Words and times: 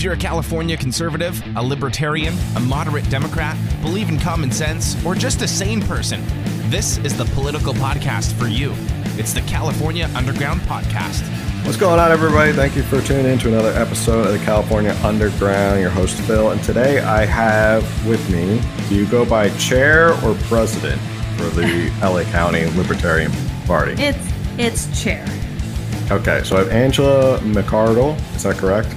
If 0.00 0.04
you're 0.04 0.14
a 0.14 0.16
California 0.16 0.78
conservative, 0.78 1.42
a 1.56 1.62
libertarian, 1.62 2.32
a 2.56 2.60
moderate 2.60 3.06
Democrat, 3.10 3.54
believe 3.82 4.08
in 4.08 4.18
common 4.18 4.50
sense, 4.50 4.96
or 5.04 5.14
just 5.14 5.42
a 5.42 5.46
sane 5.46 5.82
person, 5.82 6.22
this 6.70 6.96
is 7.04 7.14
the 7.18 7.26
political 7.26 7.74
podcast 7.74 8.32
for 8.32 8.46
you. 8.46 8.72
It's 9.18 9.34
the 9.34 9.42
California 9.42 10.08
Underground 10.14 10.62
Podcast. 10.62 11.20
What's 11.66 11.76
going 11.76 12.00
on, 12.00 12.12
everybody? 12.12 12.50
Thank 12.54 12.76
you 12.76 12.82
for 12.82 13.02
tuning 13.02 13.26
in 13.26 13.38
to 13.40 13.48
another 13.48 13.78
episode 13.78 14.26
of 14.26 14.32
the 14.32 14.42
California 14.42 14.98
Underground. 15.04 15.82
Your 15.82 15.90
host, 15.90 16.18
Phil. 16.22 16.50
And 16.50 16.64
today 16.64 17.00
I 17.00 17.26
have 17.26 17.84
with 18.08 18.26
me, 18.30 18.58
do 18.88 18.94
you 18.94 19.04
go 19.04 19.26
by 19.26 19.50
chair 19.58 20.14
or 20.24 20.34
president 20.44 20.98
for 21.36 21.50
the 21.50 21.92
LA 22.02 22.22
County 22.32 22.64
Libertarian 22.74 23.32
Party? 23.66 24.02
It's 24.02 24.32
it's 24.56 25.02
chair. 25.02 25.26
Okay, 26.10 26.40
so 26.42 26.56
I 26.56 26.60
have 26.60 26.70
Angela 26.70 27.38
McArdle. 27.40 28.16
Is 28.34 28.44
that 28.44 28.56
correct? 28.56 28.96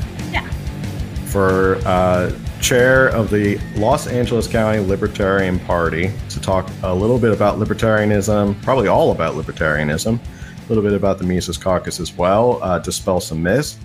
For 1.34 1.78
uh, 1.84 2.32
chair 2.62 3.08
of 3.08 3.32
the 3.32 3.60
Los 3.76 4.06
Angeles 4.06 4.48
County 4.48 4.78
Libertarian 4.82 5.58
Party 5.62 6.12
to 6.30 6.40
talk 6.40 6.70
a 6.84 6.94
little 6.94 7.18
bit 7.18 7.34
about 7.34 7.58
libertarianism, 7.58 8.62
probably 8.62 8.88
all 8.88 9.12
about 9.12 9.34
libertarianism, 9.34 10.20
a 10.20 10.68
little 10.70 10.84
bit 10.84 10.94
about 10.94 11.18
the 11.18 11.24
Mises 11.24 11.58
Caucus 11.58 12.00
as 12.00 12.14
well, 12.14 12.62
uh, 12.62 12.78
dispel 12.78 13.20
some 13.20 13.42
myths, 13.42 13.80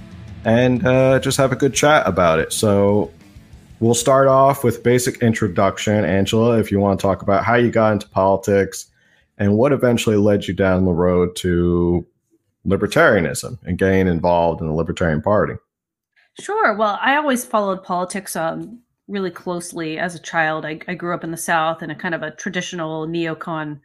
and 0.44 0.86
uh, 0.86 1.20
just 1.20 1.38
have 1.38 1.50
a 1.50 1.56
good 1.56 1.72
chat 1.72 2.06
about 2.06 2.38
it. 2.38 2.52
So 2.52 3.10
we'll 3.80 3.94
start 3.94 4.28
off 4.28 4.62
with 4.62 4.82
basic 4.82 5.22
introduction. 5.22 6.04
Angela, 6.04 6.58
if 6.58 6.70
you 6.70 6.78
want 6.78 7.00
to 7.00 7.02
talk 7.02 7.22
about 7.22 7.44
how 7.44 7.54
you 7.54 7.70
got 7.70 7.94
into 7.94 8.08
politics 8.10 8.90
and 9.38 9.56
what 9.56 9.72
eventually 9.72 10.16
led 10.16 10.46
you 10.46 10.52
down 10.52 10.84
the 10.84 10.92
road 10.92 11.34
to 11.36 12.06
libertarianism 12.66 13.56
and 13.64 13.78
getting 13.78 14.06
involved 14.06 14.60
in 14.60 14.66
the 14.66 14.74
Libertarian 14.74 15.22
Party. 15.22 15.54
Sure. 16.40 16.74
Well, 16.74 16.98
I 17.02 17.16
always 17.16 17.44
followed 17.44 17.82
politics 17.82 18.36
um, 18.36 18.80
really 19.08 19.30
closely 19.30 19.98
as 19.98 20.14
a 20.14 20.20
child. 20.20 20.64
I, 20.64 20.80
I, 20.86 20.94
grew 20.94 21.14
up 21.14 21.24
in 21.24 21.32
the 21.32 21.36
South 21.36 21.82
in 21.82 21.90
a 21.90 21.96
kind 21.96 22.14
of 22.14 22.22
a 22.22 22.30
traditional 22.30 23.08
neocon 23.08 23.80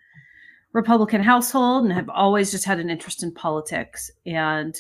Republican 0.72 1.24
household 1.24 1.86
and 1.86 1.94
have 1.94 2.10
always 2.10 2.52
just 2.52 2.66
had 2.66 2.80
an 2.80 2.90
interest 2.90 3.24
in 3.24 3.34
politics. 3.34 4.12
And 4.26 4.76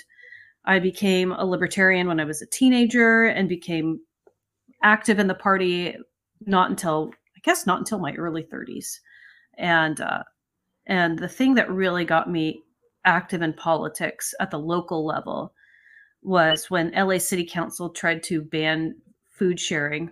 I 0.65 0.79
became 0.79 1.31
a 1.31 1.45
libertarian 1.45 2.07
when 2.07 2.19
I 2.19 2.25
was 2.25 2.41
a 2.41 2.47
teenager 2.47 3.23
and 3.23 3.49
became 3.49 4.01
active 4.83 5.17
in 5.17 5.27
the 5.27 5.33
party 5.33 5.95
not 6.45 6.69
until, 6.69 7.11
I 7.35 7.39
guess, 7.43 7.65
not 7.65 7.79
until 7.79 7.99
my 7.99 8.13
early 8.13 8.43
30s. 8.43 8.99
And, 9.57 9.99
uh, 9.99 10.23
and 10.85 11.17
the 11.17 11.27
thing 11.27 11.55
that 11.55 11.71
really 11.71 12.05
got 12.05 12.29
me 12.29 12.61
active 13.05 13.41
in 13.41 13.53
politics 13.53 14.33
at 14.39 14.51
the 14.51 14.59
local 14.59 15.05
level 15.05 15.53
was 16.23 16.69
when 16.69 16.91
LA 16.91 17.17
City 17.17 17.45
Council 17.45 17.89
tried 17.89 18.23
to 18.23 18.41
ban 18.41 18.95
food 19.29 19.59
sharing, 19.59 20.09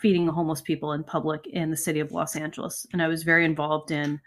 feeding 0.00 0.26
the 0.26 0.32
homeless 0.32 0.60
people 0.60 0.92
in 0.92 1.04
public 1.04 1.46
in 1.48 1.70
the 1.70 1.76
city 1.76 2.00
of 2.00 2.12
Los 2.12 2.36
Angeles. 2.36 2.86
And 2.92 3.02
I 3.02 3.08
was 3.08 3.22
very 3.22 3.44
involved 3.44 3.90
in 3.90 4.20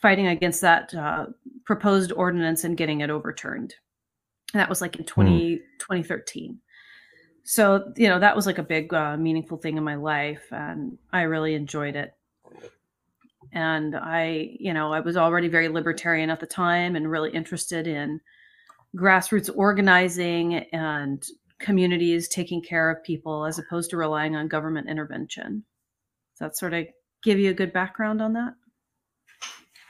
fighting 0.00 0.28
against 0.28 0.60
that 0.60 0.94
uh, 0.94 1.26
proposed 1.64 2.12
ordinance 2.12 2.64
and 2.64 2.76
getting 2.76 3.00
it 3.00 3.10
overturned. 3.10 3.74
And 4.52 4.60
that 4.60 4.68
was 4.68 4.80
like 4.80 4.96
in 4.96 5.04
20, 5.04 5.56
mm. 5.56 5.58
2013. 5.78 6.58
So, 7.44 7.92
you 7.96 8.08
know, 8.08 8.18
that 8.18 8.36
was 8.36 8.46
like 8.46 8.58
a 8.58 8.62
big, 8.62 8.92
uh, 8.94 9.16
meaningful 9.16 9.58
thing 9.58 9.76
in 9.76 9.84
my 9.84 9.96
life. 9.96 10.44
And 10.50 10.98
I 11.12 11.22
really 11.22 11.54
enjoyed 11.54 11.96
it 11.96 12.14
and 13.54 13.94
I, 13.94 14.56
you 14.58 14.74
know, 14.74 14.92
I 14.92 15.00
was 15.00 15.16
already 15.16 15.48
very 15.48 15.68
libertarian 15.68 16.28
at 16.28 16.40
the 16.40 16.46
time 16.46 16.96
and 16.96 17.10
really 17.10 17.30
interested 17.30 17.86
in 17.86 18.20
grassroots 18.96 19.50
organizing 19.54 20.54
and 20.72 21.24
communities 21.58 22.28
taking 22.28 22.62
care 22.62 22.90
of 22.90 23.02
people 23.02 23.44
as 23.44 23.58
opposed 23.58 23.90
to 23.90 23.96
relying 23.96 24.36
on 24.36 24.48
government 24.48 24.88
intervention. 24.88 25.64
Does 26.34 26.48
that 26.48 26.56
sort 26.56 26.74
of 26.74 26.86
give 27.22 27.38
you 27.38 27.50
a 27.50 27.54
good 27.54 27.72
background 27.72 28.20
on 28.20 28.32
that? 28.34 28.54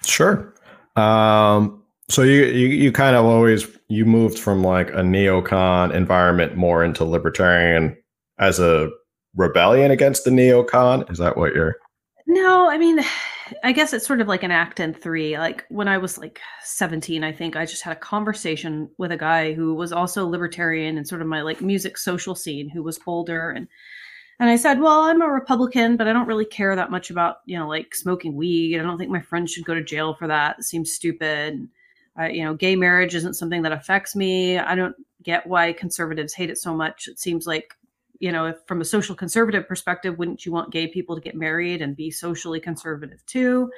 Sure. 0.05 0.55
Um, 0.97 1.83
so 2.09 2.23
you, 2.23 2.45
you 2.45 2.69
you 2.69 2.93
kind 2.93 3.17
of 3.17 3.25
always 3.25 3.67
you 3.89 4.05
moved 4.05 4.39
from 4.39 4.63
like 4.63 4.91
a 4.91 5.01
neocon 5.01 5.95
environment 5.95 6.55
more 6.55 6.85
into 6.85 7.05
libertarian 7.05 7.97
as 8.39 8.61
a 8.61 8.91
rebellion 9.35 9.91
against 9.91 10.25
the 10.25 10.31
neocon. 10.31 11.11
Is 11.11 11.19
that 11.19 11.37
what 11.37 11.55
you're? 11.55 11.77
No, 12.27 12.69
I 12.71 12.79
mean, 12.79 13.01
I 13.63 13.73
guess 13.73 13.93
it's 13.93 14.07
sort 14.07 14.21
of 14.21 14.29
like 14.29 14.43
an 14.43 14.51
act 14.51 14.81
in 14.81 14.95
three. 14.95 15.39
Like 15.39 15.65
when 15.69 15.89
I 15.89 15.99
was 15.99 16.19
like 16.19 16.41
17, 16.63 17.23
I 17.25 17.33
think 17.33 17.57
I 17.57 17.67
just 17.67 17.83
had 17.83 17.97
a 17.97 18.01
conversation 18.01 18.89
with 18.99 19.13
a 19.13 19.17
guy 19.17 19.53
who 19.53 19.75
was 19.75 19.93
also 19.93 20.27
libertarian 20.27 20.97
and 20.97 21.07
sort 21.07 21.21
of 21.21 21.29
my 21.29 21.43
like 21.43 21.61
music 21.61 21.99
social 21.99 22.35
scene 22.35 22.69
who 22.69 22.83
was 22.83 22.99
older 23.07 23.51
and 23.51 23.69
and 24.41 24.51
I 24.51 24.57
said, 24.57 24.81
"Well, 24.81 25.01
I'm 25.03 25.23
a 25.23 25.29
Republican, 25.29 25.97
but 25.97 26.09
I 26.09 26.13
don't 26.13 26.27
really 26.27 26.45
care 26.45 26.75
that 26.75 26.91
much 26.91 27.09
about, 27.09 27.37
you 27.47 27.57
know, 27.57 27.69
like 27.69 27.95
smoking 27.95 28.35
weed. 28.35 28.79
I 28.79 28.83
don't 28.83 28.99
think 28.99 29.11
my 29.11 29.21
friends 29.21 29.53
should 29.53 29.65
go 29.65 29.75
to 29.75 29.83
jail 29.83 30.15
for 30.15 30.27
that. 30.27 30.57
It 30.59 30.65
seems 30.65 30.93
stupid. 30.93 31.69
I, 32.17 32.31
you 32.31 32.45
know, 32.45 32.55
gay 32.55 32.75
marriage 32.77 33.15
isn't 33.15 33.35
something 33.35 33.63
that 33.63 33.73
affects 33.73 34.17
me. 34.17 34.59
I 34.59 34.75
don't 34.75 34.97
get 35.23 35.47
why 35.47 35.73
conservatives 35.73 36.35
hate 36.35 36.51
it 36.51 36.59
so 36.59 36.75
much. 36.75 37.07
It 37.09 37.19
seems 37.21 37.47
like 37.47 37.75
you 38.19 38.33
know, 38.33 38.47
if 38.47 38.57
from 38.67 38.81
a 38.81 38.85
social 38.85 39.15
conservative 39.15 39.69
perspective, 39.69 40.19
wouldn't 40.19 40.47
you 40.47 40.53
want 40.53 40.73
gay 40.73 40.87
people 40.87 41.15
to 41.15 41.21
get 41.21 41.35
married 41.35 41.83
and 41.83 41.97
be 41.97 42.11
socially 42.11 42.61
conservative 42.61 43.25
too? 43.27 43.71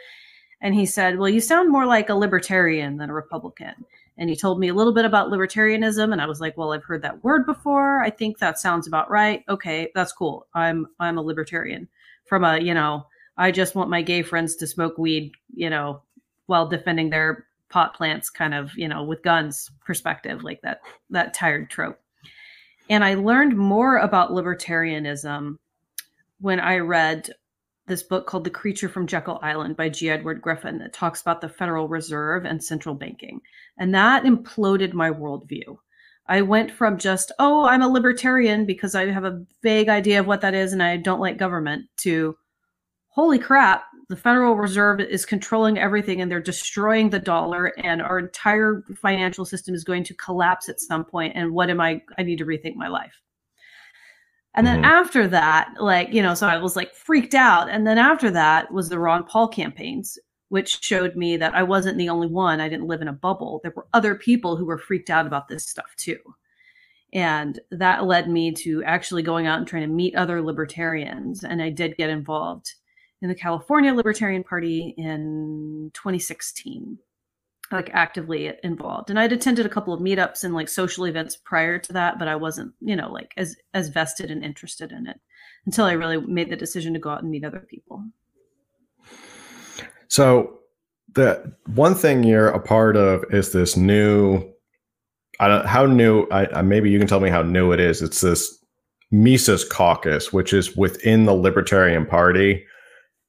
And 0.61 0.75
he 0.75 0.87
said, 0.87 1.19
Well, 1.19 1.29
you 1.29 1.41
sound 1.41 1.71
more 1.71 1.87
like 1.87 2.09
a 2.09 2.15
libertarian 2.15 2.97
than 2.97 3.11
a 3.11 3.15
Republican. 3.15 3.75
And 4.19 4.31
he 4.31 4.37
told 4.37 4.59
me 4.59 4.69
a 4.69 4.75
little 4.75 4.95
bit 4.95 5.05
about 5.05 5.31
libertarianism. 5.31 6.13
And 6.13 6.21
I 6.21 6.27
was 6.27 6.41
like, 6.41 6.57
Well, 6.57 6.73
I've 6.73 6.85
heard 6.85 7.03
that 7.03 7.23
word 7.23 7.47
before. 7.47 8.03
I 8.03 8.11
think 8.11 8.39
that 8.39 8.59
sounds 8.59 8.87
about 8.87 9.11
right. 9.11 9.45
Okay, 9.49 9.91
that's 9.95 10.13
cool. 10.13 10.47
I'm 10.55 10.87
I'm 11.01 11.19
a 11.19 11.23
libertarian. 11.23 11.89
From 12.25 12.45
a, 12.45 12.59
you 12.59 12.75
know, 12.75 13.07
I 13.37 13.53
just 13.53 13.75
want 13.75 13.91
my 13.91 14.03
gay 14.03 14.23
friends 14.23 14.57
to 14.57 14.67
smoke 14.67 14.99
weed, 14.99 15.33
you 15.55 15.71
know, 15.71 16.03
while 16.47 16.67
defending 16.67 17.11
their 17.11 17.47
pot 17.69 17.95
plants 17.95 18.31
kind 18.31 18.55
of, 18.55 18.73
you 18.77 18.89
know, 18.89 19.05
with 19.05 19.23
guns 19.23 19.71
perspective, 19.85 20.43
like 20.43 20.63
that 20.63 20.81
that 21.11 21.35
tired 21.35 21.71
trope. 21.71 22.01
And 22.89 23.05
I 23.05 23.15
learned 23.15 23.57
more 23.57 23.99
about 23.99 24.31
libertarianism 24.31 25.57
when 26.41 26.61
I 26.61 26.79
read 26.79 27.31
this 27.87 28.03
book 28.03 28.27
called 28.27 28.45
The 28.45 28.51
Creature 28.51 28.89
from 28.89 29.07
Jekyll 29.07 29.39
Island 29.43 29.77
by 29.77 29.89
G. 29.89 30.11
Edward 30.11 30.43
Griffin 30.43 30.79
that 30.79 30.93
talks 30.93 31.21
about 31.21 31.41
the 31.41 31.49
Federal 31.49 31.89
Reserve 31.89 32.45
and 32.45 32.63
central 32.63 32.95
banking. 32.95 33.41
And 33.79 33.95
that 33.95 34.25
imploded 34.25 34.93
my 34.93 35.11
worldview. 35.11 35.77
I 36.29 36.43
went 36.43 36.73
from 36.73 36.99
just, 36.99 37.31
oh, 37.39 37.67
I'm 37.67 37.83
a 37.83 37.89
libertarian 37.89 38.67
because 38.67 38.97
I 38.97 39.07
have 39.07 39.25
a 39.25 39.45
vague 39.63 39.89
idea 39.89 40.19
of 40.19 40.27
what 40.27 40.41
that 40.41 40.55
is 40.55 40.73
and 40.73 40.83
I 40.83 40.97
don't 40.97 41.21
like 41.21 41.37
government 41.37 41.87
to, 41.99 42.37
holy 43.09 43.39
crap, 43.39 43.85
the 44.09 44.17
Federal 44.17 44.55
Reserve 44.55 45.01
is 45.01 45.27
controlling 45.27 45.79
everything 45.79 46.21
and 46.21 46.31
they're 46.31 46.41
destroying 46.41 47.11
the 47.11 47.19
dollar 47.19 47.73
and 47.79 48.01
our 48.01 48.19
entire 48.19 48.85
financial 49.01 49.45
system 49.45 49.75
is 49.75 49.83
going 49.83 50.05
to 50.05 50.15
collapse 50.15 50.69
at 50.69 50.81
some 50.81 51.05
point 51.05 51.33
and 51.35 51.53
what 51.53 51.71
am 51.71 51.81
I 51.81 52.03
I 52.17 52.23
need 52.23 52.39
to 52.39 52.47
rethink 52.47 52.77
my 52.77 52.89
life. 52.89 53.21
And 54.55 54.67
then 54.67 54.83
mm-hmm. 54.83 54.85
after 54.87 55.29
that, 55.29 55.75
like, 55.79 56.13
you 56.13 56.23
know, 56.23 56.35
so 56.35 56.47
I 56.47 56.57
was 56.57 56.77
like 56.77 56.95
freaked 56.95 57.35
out. 57.35 57.69
And 57.69 57.87
then 57.87 57.99
after 57.99 58.31
that 58.31 58.73
was 58.73 58.89
the 58.89 58.99
Ron 58.99 59.25
Paul 59.25 59.49
campaigns, 59.49 60.19
which 60.49 60.83
showed 60.83 61.15
me 61.15 61.37
that 61.37 61.55
I 61.55 61.63
wasn't 61.63 61.99
the 61.99 62.09
only 62.09 62.29
one. 62.29 62.61
I 62.61 62.69
didn't 62.69 62.87
live 62.87 63.03
in 63.03 63.09
a 63.09 63.13
bubble. 63.13 63.61
There 63.63 63.73
were 63.77 63.87
other 63.93 64.15
people 64.15 64.57
who 64.57 64.65
were 64.65 64.79
freaked 64.79 65.11
out 65.11 65.27
about 65.27 65.49
this 65.49 65.67
stuff 65.67 65.93
too. 65.99 66.19
And 67.13 67.61
that 67.71 68.07
led 68.07 68.31
me 68.31 68.53
to 68.53 68.83
actually 68.85 69.23
going 69.23 69.47
out 69.47 69.59
and 69.59 69.67
trying 69.67 69.87
to 69.87 69.95
meet 69.95 70.15
other 70.15 70.41
libertarians. 70.41 71.45
And 71.45 71.61
I 71.61 71.69
did 71.69 71.97
get 71.97 72.09
involved 72.09 72.73
in 73.23 73.29
the 73.29 73.35
California 73.35 73.95
Libertarian 73.95 74.45
Party 74.45 74.95
in 74.97 75.91
2016, 75.95 76.99
like 77.73 77.91
actively 77.93 78.53
involved. 78.63 79.11
And 79.11 79.19
I'd 79.19 79.33
attended 79.33 79.67
a 79.67 79.71
couple 79.71 79.95
of 79.95 80.01
meetups 80.01 80.45
and 80.45 80.55
like 80.55 80.69
social 80.69 81.07
events 81.07 81.37
prior 81.37 81.79
to 81.79 81.93
that, 81.95 82.19
but 82.19 82.29
I 82.29 82.37
wasn't, 82.37 82.75
you 82.81 82.97
know, 82.97 83.11
like 83.11 83.33
as 83.37 83.57
as 83.75 83.89
vested 83.89 84.31
and 84.31 84.45
interested 84.45 84.93
in 84.93 85.07
it 85.07 85.21
until 85.65 85.87
I 85.87 85.93
really 85.93 86.19
made 86.19 86.51
the 86.51 86.57
decision 86.57 86.93
to 86.93 86.99
go 86.99 87.11
out 87.11 87.23
and 87.23 87.31
meet 87.31 87.45
other 87.45 87.67
people. 87.69 88.05
So 90.09 90.61
the 91.15 91.55
one 91.75 91.95
thing 91.95 92.23
you're 92.23 92.49
a 92.49 92.61
part 92.61 92.97
of 92.97 93.25
is 93.31 93.53
this 93.53 93.77
new 93.77 94.49
I 95.41 95.49
don't 95.49 95.67
how 95.67 95.87
new 95.87 96.27
I, 96.31 96.63
maybe 96.63 96.91
you 96.91 96.99
can 96.99 97.09
tell 97.09 97.21
me 97.21 97.31
how 97.31 97.43
new 97.43 97.73
it 97.73 97.81
is. 97.81 98.03
It's 98.03 98.21
this 98.21 98.63
Mises 99.11 99.65
caucus, 99.65 100.33
which 100.33 100.53
is 100.53 100.77
within 100.77 101.27
the 101.27 101.35
Libertarian 101.35 102.07
Party 102.07 102.65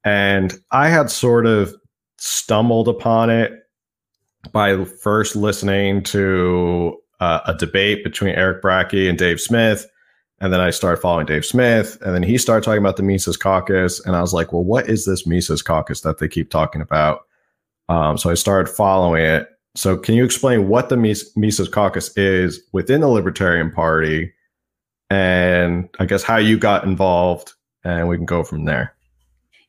and 0.07 0.57
I 0.71 0.87
had 0.87 1.11
sort 1.11 1.45
of 1.45 1.75
stumbled 2.17 2.87
upon 2.87 3.29
it 3.29 3.51
by 4.53 4.85
first 4.85 5.35
listening 5.35 6.01
to 6.03 6.97
uh, 7.19 7.41
a 7.45 7.53
debate 7.55 8.05
between 8.05 8.33
Eric 8.35 8.61
Brakey 8.61 9.09
and 9.09 9.17
Dave 9.17 9.41
Smith. 9.41 9.85
And 10.39 10.53
then 10.53 10.61
I 10.61 10.69
started 10.69 11.01
following 11.01 11.25
Dave 11.25 11.43
Smith. 11.43 11.97
And 12.01 12.15
then 12.15 12.23
he 12.23 12.37
started 12.37 12.63
talking 12.63 12.79
about 12.79 12.95
the 12.95 13.03
Mises 13.03 13.35
Caucus. 13.35 13.99
And 14.05 14.15
I 14.15 14.21
was 14.21 14.33
like, 14.33 14.53
well, 14.53 14.63
what 14.63 14.87
is 14.87 15.05
this 15.05 15.27
Mises 15.27 15.61
Caucus 15.61 16.01
that 16.01 16.19
they 16.19 16.29
keep 16.29 16.49
talking 16.49 16.81
about? 16.81 17.25
Um, 17.89 18.17
so 18.17 18.29
I 18.29 18.35
started 18.35 18.71
following 18.71 19.25
it. 19.25 19.49
So, 19.75 19.97
can 19.97 20.15
you 20.15 20.23
explain 20.23 20.69
what 20.69 20.89
the 20.89 20.97
Mises 20.97 21.69
Caucus 21.69 22.15
is 22.17 22.61
within 22.71 23.01
the 23.01 23.07
Libertarian 23.09 23.71
Party 23.71 24.33
and 25.09 25.89
I 25.99 26.05
guess 26.05 26.23
how 26.23 26.37
you 26.37 26.57
got 26.57 26.83
involved, 26.83 27.53
and 27.83 28.09
we 28.09 28.17
can 28.17 28.25
go 28.25 28.43
from 28.43 28.65
there. 28.65 28.96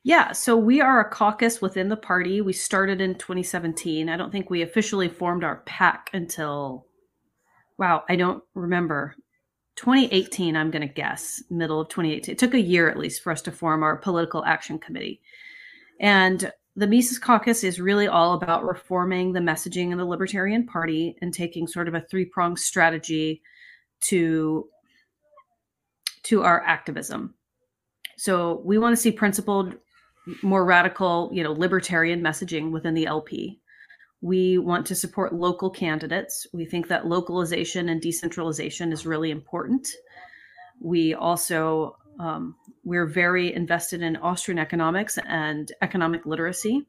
Yeah, 0.09 0.33
so 0.33 0.57
we 0.57 0.81
are 0.81 1.01
a 1.01 1.11
caucus 1.11 1.61
within 1.61 1.91
the 1.91 1.97
party. 1.97 2.41
We 2.41 2.55
started 2.55 3.03
in 3.03 3.17
2017. 3.17 4.09
I 4.09 4.17
don't 4.17 4.33
think 4.33 4.49
we 4.49 4.63
officially 4.63 5.07
formed 5.07 5.45
our 5.45 5.57
pack 5.67 6.09
until, 6.15 6.87
wow, 7.77 8.05
I 8.09 8.17
don't 8.17 8.43
remember. 8.55 9.15
2018, 9.77 10.57
I'm 10.57 10.71
going 10.71 10.89
to 10.89 10.95
guess, 10.95 11.43
middle 11.51 11.83
of 11.83 11.91
2018. 11.91 12.33
It 12.33 12.39
took 12.39 12.55
a 12.55 12.59
year 12.59 12.89
at 12.89 12.99
least 12.99 13.23
for 13.23 13.31
us 13.31 13.43
to 13.43 13.53
form 13.53 13.83
our 13.83 13.99
political 13.99 14.43
action 14.47 14.79
committee. 14.79 15.21
And 16.01 16.51
the 16.75 16.87
Mises 16.87 17.19
Caucus 17.19 17.63
is 17.63 17.79
really 17.79 18.09
all 18.09 18.33
about 18.33 18.65
reforming 18.65 19.35
the 19.35 19.41
messaging 19.41 19.93
in 19.93 19.99
the 19.99 20.07
Libertarian 20.07 20.65
Party 20.65 21.19
and 21.21 21.35
taking 21.35 21.67
sort 21.67 21.87
of 21.87 21.93
a 21.93 22.01
three 22.01 22.25
pronged 22.25 22.59
strategy 22.59 23.43
to 24.05 24.71
to 26.23 26.45
our 26.45 26.63
activism. 26.63 27.35
So 28.17 28.63
we 28.65 28.79
want 28.79 28.97
to 28.97 29.01
see 29.01 29.13
principled, 29.13 29.77
more 30.43 30.65
radical, 30.65 31.31
you 31.33 31.43
know, 31.43 31.53
libertarian 31.53 32.21
messaging 32.21 32.71
within 32.71 32.95
the 32.95 33.07
LP. 33.07 33.61
We 34.21 34.59
want 34.59 34.87
to 34.87 34.95
support 34.95 35.33
local 35.33 35.71
candidates. 35.71 36.47
We 36.53 36.65
think 36.65 36.89
that 36.89 37.07
localization 37.07 37.89
and 37.89 38.01
decentralization 38.01 38.93
is 38.93 39.07
really 39.07 39.31
important. 39.31 39.89
We 40.81 41.15
also 41.15 41.97
um, 42.19 42.57
we're 42.85 43.07
very 43.07 43.55
invested 43.55 44.03
in 44.03 44.17
Austrian 44.17 44.59
economics 44.59 45.19
and 45.27 45.71
economic 45.83 46.27
literacy. 46.27 46.87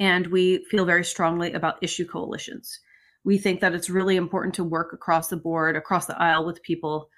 And 0.00 0.26
we 0.28 0.64
feel 0.70 0.84
very 0.84 1.04
strongly 1.04 1.52
about 1.52 1.82
issue 1.82 2.06
coalitions. 2.06 2.80
We 3.22 3.38
think 3.38 3.60
that 3.60 3.74
it's 3.74 3.90
really 3.90 4.16
important 4.16 4.54
to 4.54 4.64
work 4.64 4.92
across 4.92 5.28
the 5.28 5.36
board, 5.36 5.76
across 5.76 6.06
the 6.06 6.20
aisle 6.20 6.44
with 6.44 6.62
people 6.62 7.10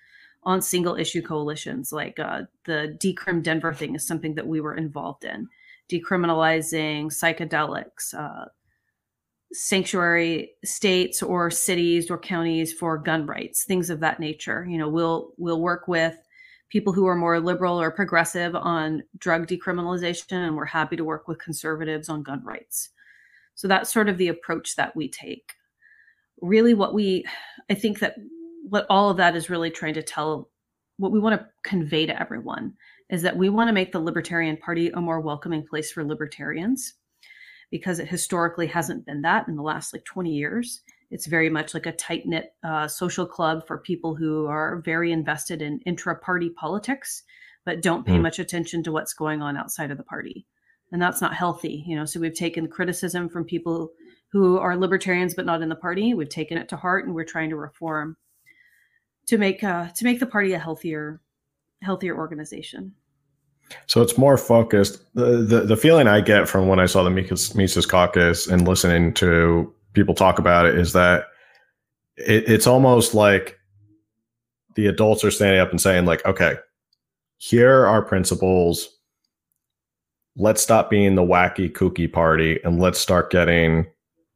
on 0.47 0.63
single 0.63 0.95
issue 0.95 1.21
coalitions. 1.21 1.93
Like 1.93 2.19
uh, 2.19 2.43
the 2.65 2.97
Decrim 3.03 3.43
Denver 3.43 3.75
thing 3.75 3.97
is 3.97 4.07
something 4.07 4.37
that 4.37 4.47
we 4.47 4.61
were 4.61 4.77
involved 4.77 5.25
in, 5.25 5.49
decriminalizing 5.91 7.07
psychedelics, 7.07 8.15
uh, 8.17 8.47
sanctuary 9.53 10.53
states 10.65 11.23
or 11.23 11.51
cities 11.51 12.11
or 12.11 12.19
counties 12.19 12.73
for 12.73 12.97
gun 12.97 13.27
rights, 13.27 13.65
things 13.65 13.91
of 13.91 14.01
that 14.01 14.21
nature. 14.21 14.65
You 14.69 14.79
know, 14.79 14.89
we'll 14.89 15.33
we'll 15.37 15.61
work 15.61 15.89
with 15.89 16.17
people 16.69 16.93
who 16.93 17.07
are 17.07 17.17
more 17.17 17.41
liberal 17.41 17.81
or 17.81 17.91
progressive 17.91 18.55
on 18.55 19.03
drug 19.19 19.49
decriminalization, 19.49 20.47
and 20.47 20.57
we're 20.57 20.65
happy 20.65 20.97
to 20.97 21.05
work 21.05 21.27
with 21.27 21.39
conservatives 21.39 22.09
on 22.09 22.23
gun 22.23 22.43
rights. 22.45 22.91
So 23.57 23.67
that's 23.67 23.93
sort 23.93 24.09
of 24.09 24.19
the 24.19 24.29
approach 24.29 24.77
that 24.77 24.95
we 24.95 25.09
take. 25.09 25.55
Really, 26.41 26.75
what 26.75 26.95
we, 26.95 27.25
I 27.71 27.75
think 27.75 27.99
that 28.01 28.17
what 28.69 28.87
all 28.91 29.11
of 29.11 29.17
that 29.19 29.37
is 29.37 29.51
really 29.51 29.71
trying 29.71 29.95
to 29.95 30.03
tell, 30.03 30.51
what 30.99 31.13
we 31.13 31.21
want 31.21 31.41
to 31.41 31.47
convey 31.63 32.07
to 32.07 32.21
everyone 32.21 32.75
is 33.11 33.23
that 33.23 33.37
we 33.37 33.49
want 33.49 33.69
to 33.69 33.73
make 33.75 33.93
the 33.93 34.01
Libertarian 34.01 34.57
Party 34.57 34.91
a 34.91 35.01
more 35.01 35.21
welcoming 35.21 35.65
place 35.65 35.93
for 35.93 36.05
libertarians 36.05 36.95
because 37.71 37.99
it 37.99 38.09
historically 38.09 38.67
hasn't 38.67 39.07
been 39.07 39.23
that 39.23 39.47
in 39.49 39.57
the 39.57 39.63
last 39.63 39.93
like 39.93 40.05
20 40.05 40.31
years. 40.31 40.83
It's 41.11 41.27
very 41.27 41.49
much 41.49 41.75
like 41.75 41.87
a 41.87 41.93
tight 41.93 42.27
knit 42.27 42.55
uh, 42.65 42.89
social 42.89 43.27
club 43.27 43.67
for 43.67 43.79
people 43.79 44.17
who 44.17 44.47
are 44.47 44.83
very 44.85 45.13
invested 45.13 45.63
in 45.63 45.81
intra 45.87 46.17
party 46.17 46.51
politics, 46.51 47.23
but 47.65 47.83
don't 47.83 48.07
pay 48.07 48.17
mm. 48.17 48.23
much 48.23 48.41
attention 48.41 48.83
to 48.83 48.93
what's 48.93 49.15
going 49.15 49.43
on 49.43 49.57
outside 49.57 49.93
of 49.93 49.99
the 49.99 50.05
party. 50.05 50.47
And 50.91 51.01
that's 51.01 51.21
not 51.21 51.35
healthy, 51.35 51.85
you 51.87 51.97
know. 51.97 52.05
So 52.05 52.19
we've 52.19 52.35
taken 52.35 52.69
criticism 52.69 53.29
from 53.29 53.45
people 53.45 53.91
who 54.33 54.59
are 54.59 54.77
libertarians 54.77 55.35
but 55.35 55.47
not 55.47 55.63
in 55.63 55.69
the 55.69 55.77
party. 55.77 56.15
We've 56.15 56.29
taken 56.29 56.59
it 56.59 56.69
to 56.71 56.77
heart, 56.77 57.07
and 57.07 57.15
we're 57.15 57.25
trying 57.25 57.51
to 57.51 57.57
reform 57.57 58.17
to 59.27 59.39
make 59.39 59.63
uh, 59.63 59.89
to 59.89 60.05
make 60.05 60.21
the 60.21 60.27
party 60.27 60.53
a 60.53 60.59
healthier, 60.59 61.21
healthier 61.83 62.17
organization. 62.17 62.95
So 63.87 64.01
it's 64.01 64.17
more 64.17 64.37
focused. 64.37 65.01
The, 65.15 65.39
the, 65.39 65.61
the 65.63 65.77
feeling 65.77 66.07
I 66.07 66.21
get 66.21 66.49
from 66.49 66.69
when 66.69 66.79
I 66.79 66.87
saw 66.87 67.03
the 67.03 67.11
Mises, 67.11 67.55
Mises 67.55 67.85
Caucus 67.85 68.47
and 68.47 68.67
listening 68.67 69.13
to 69.15 69.75
people 69.93 70.15
talk 70.15 70.39
about 70.39 70.67
it 70.67 70.79
is 70.79 70.93
that 70.93 71.25
it, 72.17 72.49
it's 72.49 72.67
almost 72.67 73.15
like 73.15 73.59
the 74.75 74.87
adults 74.87 75.25
are 75.25 75.31
standing 75.31 75.59
up 75.59 75.71
and 75.71 75.81
saying 75.81 76.05
like 76.05 76.25
okay 76.27 76.55
here 77.39 77.87
are 77.87 78.03
principles 78.03 78.91
let's 80.37 80.63
stop 80.63 80.91
being 80.91 81.15
the 81.15 81.23
wacky 81.23 81.73
kooky 81.73 82.11
party 82.11 82.61
and 82.63 82.79
let's 82.79 82.99
start 82.99 83.31
getting 83.31 83.87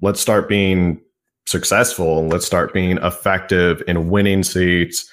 let's 0.00 0.20
start 0.20 0.48
being 0.48 1.00
successful 1.50 2.20
and 2.20 2.32
let's 2.32 2.46
start 2.46 2.72
being 2.72 2.98
effective 2.98 3.82
in 3.88 4.08
winning 4.08 4.42
seats 4.42 5.10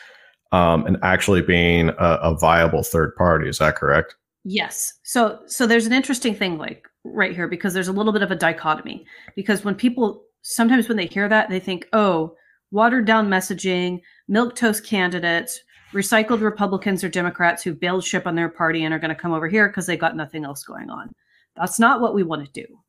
um, 0.51 0.85
and 0.85 0.97
actually 1.01 1.41
being 1.41 1.89
a, 1.89 2.19
a 2.21 2.37
viable 2.37 2.83
third 2.83 3.15
party 3.15 3.49
is 3.49 3.57
that 3.57 3.75
correct 3.75 4.15
yes 4.43 4.93
so 5.03 5.39
so 5.47 5.65
there's 5.65 5.85
an 5.85 5.93
interesting 5.93 6.35
thing 6.35 6.57
like 6.57 6.87
right 7.03 7.35
here 7.35 7.47
because 7.47 7.73
there's 7.73 7.87
a 7.87 7.93
little 7.93 8.13
bit 8.13 8.21
of 8.21 8.31
a 8.31 8.35
dichotomy 8.35 9.05
because 9.35 9.63
when 9.63 9.75
people 9.75 10.23
sometimes 10.47 10.87
when 10.87 10.97
they 10.97 11.07
hear 11.07 11.27
that, 11.27 11.49
they 11.49 11.59
think, 11.59 11.87
oh, 11.93 12.33
watered 12.71 13.05
down 13.05 13.27
messaging, 13.27 13.99
milk 14.27 14.55
toast 14.55 14.85
candidates, 14.85 15.59
recycled 15.93 16.41
Republicans 16.41 17.03
or 17.03 17.09
Democrats 17.09 17.63
who 17.63 17.73
bailed 17.73 18.03
ship 18.03 18.25
on 18.25 18.35
their 18.35 18.49
party 18.49 18.83
and 18.83 18.93
are 18.93 18.99
going 18.99 19.13
to 19.13 19.21
come 19.21 19.33
over 19.33 19.47
here 19.47 19.67
because 19.67 19.85
they 19.85 19.97
got 19.97 20.15
nothing 20.15 20.45
else 20.45 20.63
going 20.63 20.89
on. 20.89 21.11
That's 21.55 21.79
not 21.79 22.01
what 22.01 22.13
we 22.13 22.23
want 22.23 22.45
to 22.45 22.61
do. 22.61 22.79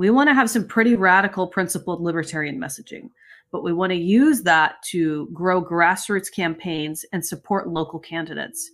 We 0.00 0.08
want 0.08 0.30
to 0.30 0.34
have 0.34 0.48
some 0.48 0.66
pretty 0.66 0.96
radical, 0.96 1.46
principled 1.46 2.00
libertarian 2.00 2.58
messaging, 2.58 3.10
but 3.52 3.62
we 3.62 3.74
want 3.74 3.90
to 3.90 3.98
use 3.98 4.40
that 4.44 4.82
to 4.84 5.28
grow 5.34 5.62
grassroots 5.62 6.32
campaigns 6.34 7.04
and 7.12 7.22
support 7.22 7.68
local 7.68 7.98
candidates. 7.98 8.70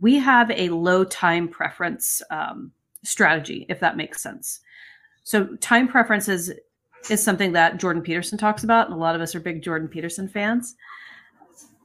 We 0.00 0.16
have 0.16 0.50
a 0.50 0.70
low 0.70 1.04
time 1.04 1.46
preference 1.46 2.20
um, 2.32 2.72
strategy, 3.04 3.64
if 3.68 3.78
that 3.78 3.96
makes 3.96 4.24
sense. 4.24 4.58
So, 5.22 5.54
time 5.60 5.86
preferences 5.86 6.50
is 7.08 7.22
something 7.22 7.52
that 7.52 7.78
Jordan 7.78 8.02
Peterson 8.02 8.36
talks 8.36 8.64
about, 8.64 8.86
and 8.86 8.94
a 8.96 8.98
lot 8.98 9.14
of 9.14 9.20
us 9.20 9.36
are 9.36 9.40
big 9.40 9.62
Jordan 9.62 9.86
Peterson 9.86 10.26
fans. 10.26 10.74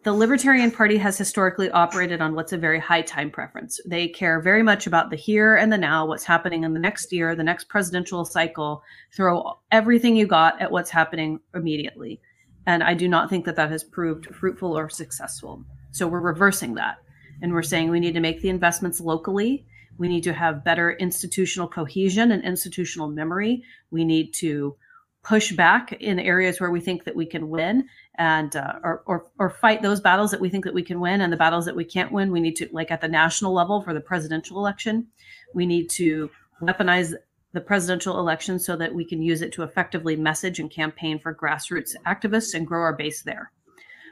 The 0.06 0.14
Libertarian 0.14 0.70
Party 0.70 0.98
has 0.98 1.18
historically 1.18 1.72
operated 1.72 2.22
on 2.22 2.36
what's 2.36 2.54
a 2.54 2.60
very 2.60 2.78
high 2.80 3.02
time 3.02 3.32
preference. 3.32 3.80
They 3.88 4.08
care 4.08 4.40
very 4.40 4.62
much 4.62 4.86
about 4.86 5.10
the 5.10 5.16
here 5.16 5.56
and 5.56 5.74
the 5.74 5.80
now, 5.80 6.06
what's 6.06 6.24
happening 6.24 6.64
in 6.64 6.76
the 6.76 6.80
next 6.80 7.12
year, 7.12 7.34
the 7.34 7.44
next 7.44 7.70
presidential 7.70 8.24
cycle, 8.24 8.84
throw 9.16 9.58
everything 9.72 10.16
you 10.16 10.28
got 10.28 10.62
at 10.62 10.72
what's 10.72 10.92
happening 10.92 11.40
immediately. 11.56 12.22
And 12.68 12.84
I 12.84 12.94
do 12.94 13.08
not 13.08 13.32
think 13.32 13.46
that 13.46 13.56
that 13.56 13.72
has 13.72 13.84
proved 13.84 14.28
fruitful 14.28 14.78
or 14.78 14.90
successful. 14.90 15.66
So 15.92 16.08
we're 16.08 16.20
reversing 16.20 16.76
that. 16.76 16.98
And 17.42 17.52
we're 17.52 17.64
saying 17.64 17.90
we 17.90 18.00
need 18.00 18.14
to 18.14 18.20
make 18.20 18.44
the 18.44 18.50
investments 18.50 19.02
locally. 19.02 19.66
We 19.98 20.08
need 20.08 20.24
to 20.26 20.34
have 20.34 20.64
better 20.64 20.92
institutional 20.92 21.68
cohesion 21.68 22.32
and 22.32 22.44
institutional 22.44 23.08
memory. 23.08 23.64
We 23.90 24.06
need 24.06 24.36
to 24.36 24.76
push 25.24 25.54
back 25.54 25.94
in 25.94 26.20
areas 26.20 26.62
where 26.62 26.70
we 26.70 26.80
think 26.80 27.04
that 27.06 27.16
we 27.16 27.26
can 27.26 27.50
win 27.50 27.90
and 28.18 28.56
uh, 28.56 28.80
or, 28.84 29.04
or, 29.06 29.26
or 29.40 29.50
fight 29.50 29.82
those 29.82 30.00
battles 30.00 30.32
that 30.32 30.42
we 30.42 30.50
think 30.50 30.64
that 30.64 30.74
we 30.74 30.84
can 30.84 31.00
win 31.00 31.22
and 31.22 31.32
the 31.32 31.38
battles 31.38 31.66
that 31.66 31.76
we 31.76 31.84
can't 31.84 32.12
win 32.12 32.32
we 32.32 32.40
need 32.40 32.56
to 32.56 32.70
like 32.72 32.92
at 32.92 33.02
the 33.02 33.08
national 33.08 33.54
level 33.54 33.82
for 33.82 33.94
the 33.94 34.00
presidential 34.00 34.58
election 34.58 35.08
we 35.54 35.66
need 35.66 35.90
to 35.90 36.30
weaponize 36.62 37.14
the 37.56 37.62
presidential 37.62 38.20
election 38.20 38.60
so 38.60 38.76
that 38.76 38.94
we 38.94 39.06
can 39.06 39.22
use 39.22 39.42
it 39.42 39.52
to 39.54 39.64
effectively 39.64 40.16
message 40.16 40.60
and 40.60 40.70
campaign 40.70 41.18
for 41.18 41.34
grassroots 41.34 41.96
activists 42.06 42.54
and 42.54 42.68
grow 42.68 42.82
our 42.82 42.94
base 42.94 43.24
there. 43.24 43.52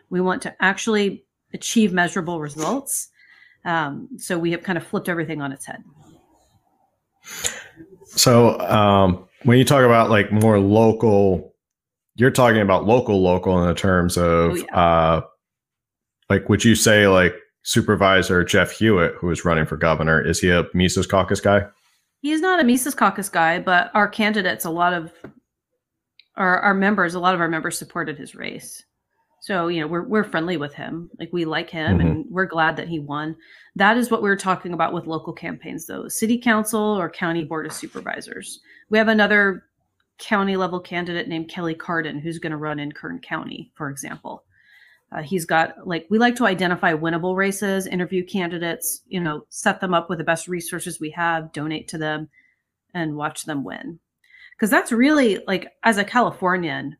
We 0.09 0.21
want 0.21 0.41
to 0.43 0.55
actually 0.63 1.25
achieve 1.53 1.91
measurable 1.91 2.39
results 2.39 3.09
um, 3.65 4.09
so 4.17 4.37
we 4.37 4.51
have 4.51 4.63
kind 4.63 4.77
of 4.77 4.85
flipped 4.85 5.09
everything 5.09 5.41
on 5.41 5.51
its 5.51 5.65
head. 5.65 5.83
So 8.05 8.59
um, 8.59 9.27
when 9.43 9.57
you 9.57 9.65
talk 9.65 9.83
about 9.83 10.09
like 10.09 10.31
more 10.31 10.59
local, 10.59 11.52
you're 12.15 12.31
talking 12.31 12.61
about 12.61 12.85
local, 12.85 13.21
local 13.21 13.61
in 13.61 13.67
the 13.67 13.73
terms 13.73 14.17
of, 14.17 14.51
oh, 14.51 14.55
yeah. 14.55 14.79
uh, 14.79 15.21
like, 16.29 16.47
would 16.49 16.63
you 16.63 16.75
say 16.75 17.07
like 17.07 17.35
Supervisor 17.63 18.43
Jeff 18.43 18.71
Hewitt, 18.71 19.15
who 19.15 19.29
is 19.31 19.45
running 19.45 19.65
for 19.65 19.77
governor, 19.77 20.21
is 20.21 20.39
he 20.39 20.49
a 20.49 20.65
Mises 20.73 21.07
Caucus 21.07 21.41
guy? 21.41 21.65
He's 22.21 22.41
not 22.41 22.59
a 22.59 22.63
Mises 22.63 22.95
Caucus 22.95 23.29
guy, 23.29 23.59
but 23.59 23.91
our 23.93 24.07
candidates, 24.07 24.65
a 24.65 24.69
lot 24.69 24.93
of 24.93 25.11
our, 26.35 26.59
our 26.59 26.73
members, 26.73 27.15
a 27.15 27.19
lot 27.19 27.35
of 27.35 27.41
our 27.41 27.49
members 27.49 27.77
supported 27.77 28.17
his 28.17 28.35
race. 28.35 28.83
So, 29.41 29.67
you 29.67 29.81
know, 29.81 29.87
we're 29.87 30.07
we're 30.07 30.23
friendly 30.23 30.55
with 30.55 30.73
him. 30.73 31.09
Like 31.19 31.29
we 31.33 31.43
like 31.43 31.69
him 31.69 31.97
mm-hmm. 31.97 32.07
and 32.07 32.25
we're 32.29 32.45
glad 32.45 32.77
that 32.77 32.87
he 32.87 32.99
won. 32.99 33.35
That 33.75 33.97
is 33.97 34.09
what 34.09 34.21
we 34.21 34.29
are 34.29 34.37
talking 34.37 34.71
about 34.71 34.93
with 34.93 35.05
local 35.05 35.33
campaigns 35.33 35.85
though. 35.85 36.07
City 36.07 36.37
council 36.37 36.79
or 36.79 37.09
county 37.09 37.43
board 37.43 37.65
of 37.65 37.73
supervisors. 37.73 38.61
We 38.89 38.97
have 38.97 39.09
another 39.09 39.65
county 40.17 40.55
level 40.57 40.79
candidate 40.79 41.27
named 41.27 41.49
Kelly 41.49 41.75
Cardin 41.75 42.19
who's 42.21 42.39
going 42.39 42.51
to 42.51 42.57
run 42.57 42.79
in 42.79 42.91
Kern 42.91 43.19
County, 43.19 43.71
for 43.75 43.89
example. 43.89 44.43
Uh, 45.11 45.21
he's 45.21 45.45
got 45.45 45.87
like 45.87 46.07
we 46.09 46.17
like 46.17 46.35
to 46.35 46.45
identify 46.45 46.93
winnable 46.93 47.35
races, 47.35 47.85
interview 47.85 48.25
candidates, 48.25 49.01
you 49.07 49.19
know, 49.19 49.45
set 49.49 49.79
them 49.79 49.93
up 49.93 50.09
with 50.09 50.17
the 50.17 50.23
best 50.23 50.47
resources 50.47 50.99
we 50.99 51.11
have, 51.11 51.51
donate 51.53 51.87
to 51.87 51.97
them, 51.97 52.29
and 52.93 53.15
watch 53.15 53.45
them 53.45 53.63
win. 53.63 53.99
Because 54.55 54.71
that's 54.71 54.91
really 54.91 55.39
like 55.45 55.71
as 55.83 55.97
a 55.97 56.03
Californian, 56.03 56.97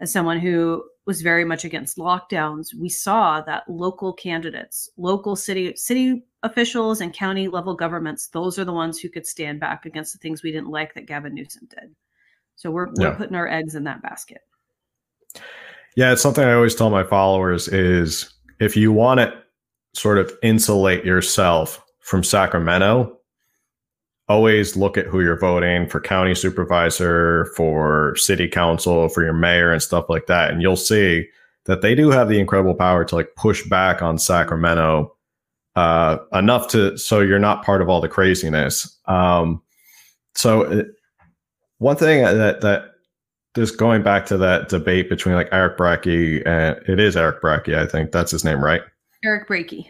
as 0.00 0.12
someone 0.12 0.38
who 0.38 0.84
was 1.06 1.22
very 1.22 1.44
much 1.44 1.64
against 1.64 1.98
lockdowns, 1.98 2.74
we 2.74 2.88
saw 2.88 3.40
that 3.40 3.68
local 3.68 4.12
candidates, 4.12 4.90
local 4.96 5.34
city 5.34 5.74
city 5.76 6.24
officials 6.44 7.00
and 7.00 7.12
county 7.12 7.48
level 7.48 7.74
governments, 7.74 8.28
those 8.28 8.58
are 8.58 8.64
the 8.64 8.72
ones 8.72 8.98
who 8.98 9.08
could 9.08 9.26
stand 9.26 9.58
back 9.58 9.86
against 9.86 10.12
the 10.12 10.18
things 10.18 10.42
we 10.42 10.52
didn't 10.52 10.70
like 10.70 10.94
that 10.94 11.06
Gavin 11.06 11.34
Newsom 11.34 11.68
did. 11.68 11.94
So 12.56 12.70
we're, 12.70 12.88
we're 12.96 13.14
putting 13.14 13.36
our 13.36 13.48
eggs 13.48 13.74
in 13.74 13.84
that 13.84 14.02
basket. 14.02 14.40
Yeah, 15.94 16.12
it's 16.12 16.22
something 16.22 16.44
I 16.44 16.54
always 16.54 16.74
tell 16.74 16.90
my 16.90 17.04
followers 17.04 17.68
is 17.68 18.32
if 18.60 18.76
you 18.76 18.92
want 18.92 19.20
to 19.20 19.36
sort 19.94 20.18
of 20.18 20.32
insulate 20.42 21.04
yourself 21.04 21.82
from 22.00 22.22
Sacramento, 22.22 23.16
always 24.28 24.76
look 24.76 24.98
at 24.98 25.06
who 25.06 25.20
you're 25.20 25.38
voting 25.38 25.88
for 25.88 26.00
county 26.00 26.34
supervisor, 26.34 27.46
for 27.56 28.14
city 28.16 28.48
council, 28.48 29.08
for 29.08 29.22
your 29.22 29.32
mayor 29.32 29.72
and 29.72 29.82
stuff 29.82 30.06
like 30.08 30.26
that. 30.26 30.50
And 30.50 30.60
you'll 30.60 30.76
see 30.76 31.26
that 31.64 31.82
they 31.82 31.94
do 31.94 32.10
have 32.10 32.28
the 32.28 32.38
incredible 32.38 32.74
power 32.74 33.04
to 33.04 33.14
like 33.14 33.34
push 33.36 33.66
back 33.68 34.02
on 34.02 34.18
Sacramento 34.18 35.14
uh, 35.76 36.18
enough 36.32 36.68
to 36.68 36.96
so 36.96 37.20
you're 37.20 37.38
not 37.38 37.64
part 37.64 37.82
of 37.82 37.88
all 37.88 38.00
the 38.00 38.08
craziness. 38.08 38.98
Um, 39.06 39.62
so 40.34 40.84
one 41.78 41.96
thing 41.96 42.22
that 42.22 42.60
that 42.60 42.92
just 43.54 43.78
going 43.78 44.02
back 44.02 44.26
to 44.26 44.36
that 44.36 44.68
debate 44.68 45.08
between 45.08 45.34
like 45.34 45.48
Eric 45.52 45.78
Brakey 45.78 46.42
and 46.46 46.76
it 46.88 47.00
is 47.00 47.16
Eric 47.16 47.40
Brakey, 47.40 47.76
I 47.76 47.86
think 47.86 48.12
that's 48.12 48.30
his 48.30 48.44
name, 48.44 48.62
right? 48.62 48.82
Eric 49.24 49.48
Brakey. 49.48 49.86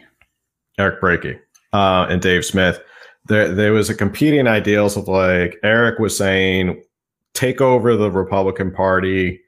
Eric 0.79 1.01
Brakey 1.01 1.39
uh, 1.73 2.05
and 2.09 2.21
Dave 2.21 2.45
Smith 2.45 2.79
there 3.27 3.53
there 3.53 3.73
was 3.73 3.89
a 3.89 3.95
competing 3.95 4.47
ideals 4.47 4.97
of 4.97 5.07
like 5.07 5.57
Eric 5.63 5.99
was 5.99 6.17
saying 6.17 6.81
take 7.33 7.61
over 7.61 7.95
the 7.95 8.11
Republican 8.11 8.71
Party 8.71 9.39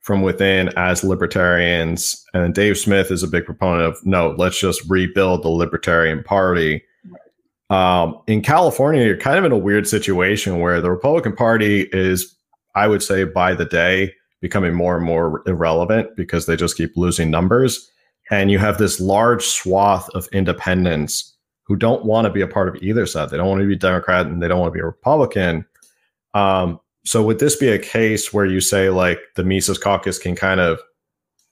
from 0.00 0.22
within 0.22 0.70
as 0.76 1.04
libertarians 1.04 2.24
and 2.32 2.54
Dave 2.54 2.78
Smith 2.78 3.10
is 3.10 3.22
a 3.22 3.28
big 3.28 3.44
proponent 3.44 3.86
of 3.86 4.04
no 4.04 4.34
let's 4.38 4.58
just 4.58 4.88
rebuild 4.88 5.42
the 5.42 5.48
Libertarian 5.48 6.22
Party. 6.22 6.82
Um, 7.70 8.20
in 8.26 8.42
California, 8.42 9.04
you're 9.04 9.16
kind 9.16 9.38
of 9.38 9.44
in 9.44 9.52
a 9.52 9.58
weird 9.58 9.88
situation 9.88 10.60
where 10.60 10.80
the 10.80 10.90
Republican 10.90 11.34
Party 11.34 11.88
is, 11.92 12.36
I 12.74 12.86
would 12.88 13.02
say, 13.02 13.24
by 13.24 13.54
the 13.54 13.64
day 13.64 14.12
becoming 14.40 14.74
more 14.74 14.96
and 14.96 15.04
more 15.04 15.42
irrelevant 15.46 16.14
because 16.16 16.46
they 16.46 16.56
just 16.56 16.76
keep 16.76 16.96
losing 16.96 17.30
numbers. 17.30 17.90
And 18.30 18.50
you 18.50 18.58
have 18.58 18.78
this 18.78 19.00
large 19.00 19.44
swath 19.44 20.08
of 20.10 20.28
independents 20.32 21.34
who 21.64 21.76
don't 21.76 22.04
want 22.04 22.26
to 22.26 22.32
be 22.32 22.40
a 22.40 22.46
part 22.46 22.68
of 22.68 22.80
either 22.82 23.06
side. 23.06 23.30
They 23.30 23.36
don't 23.36 23.48
want 23.48 23.60
to 23.60 23.66
be 23.66 23.76
Democrat 23.76 24.26
and 24.26 24.42
they 24.42 24.48
don't 24.48 24.60
want 24.60 24.72
to 24.72 24.76
be 24.76 24.80
a 24.80 24.86
Republican. 24.86 25.64
Um, 26.34 26.80
so 27.04 27.22
would 27.24 27.38
this 27.38 27.56
be 27.56 27.68
a 27.68 27.78
case 27.78 28.32
where 28.32 28.46
you 28.46 28.60
say 28.60 28.90
like 28.90 29.20
the 29.36 29.44
Mises 29.44 29.78
caucus 29.78 30.18
can 30.18 30.36
kind 30.36 30.60
of 30.60 30.80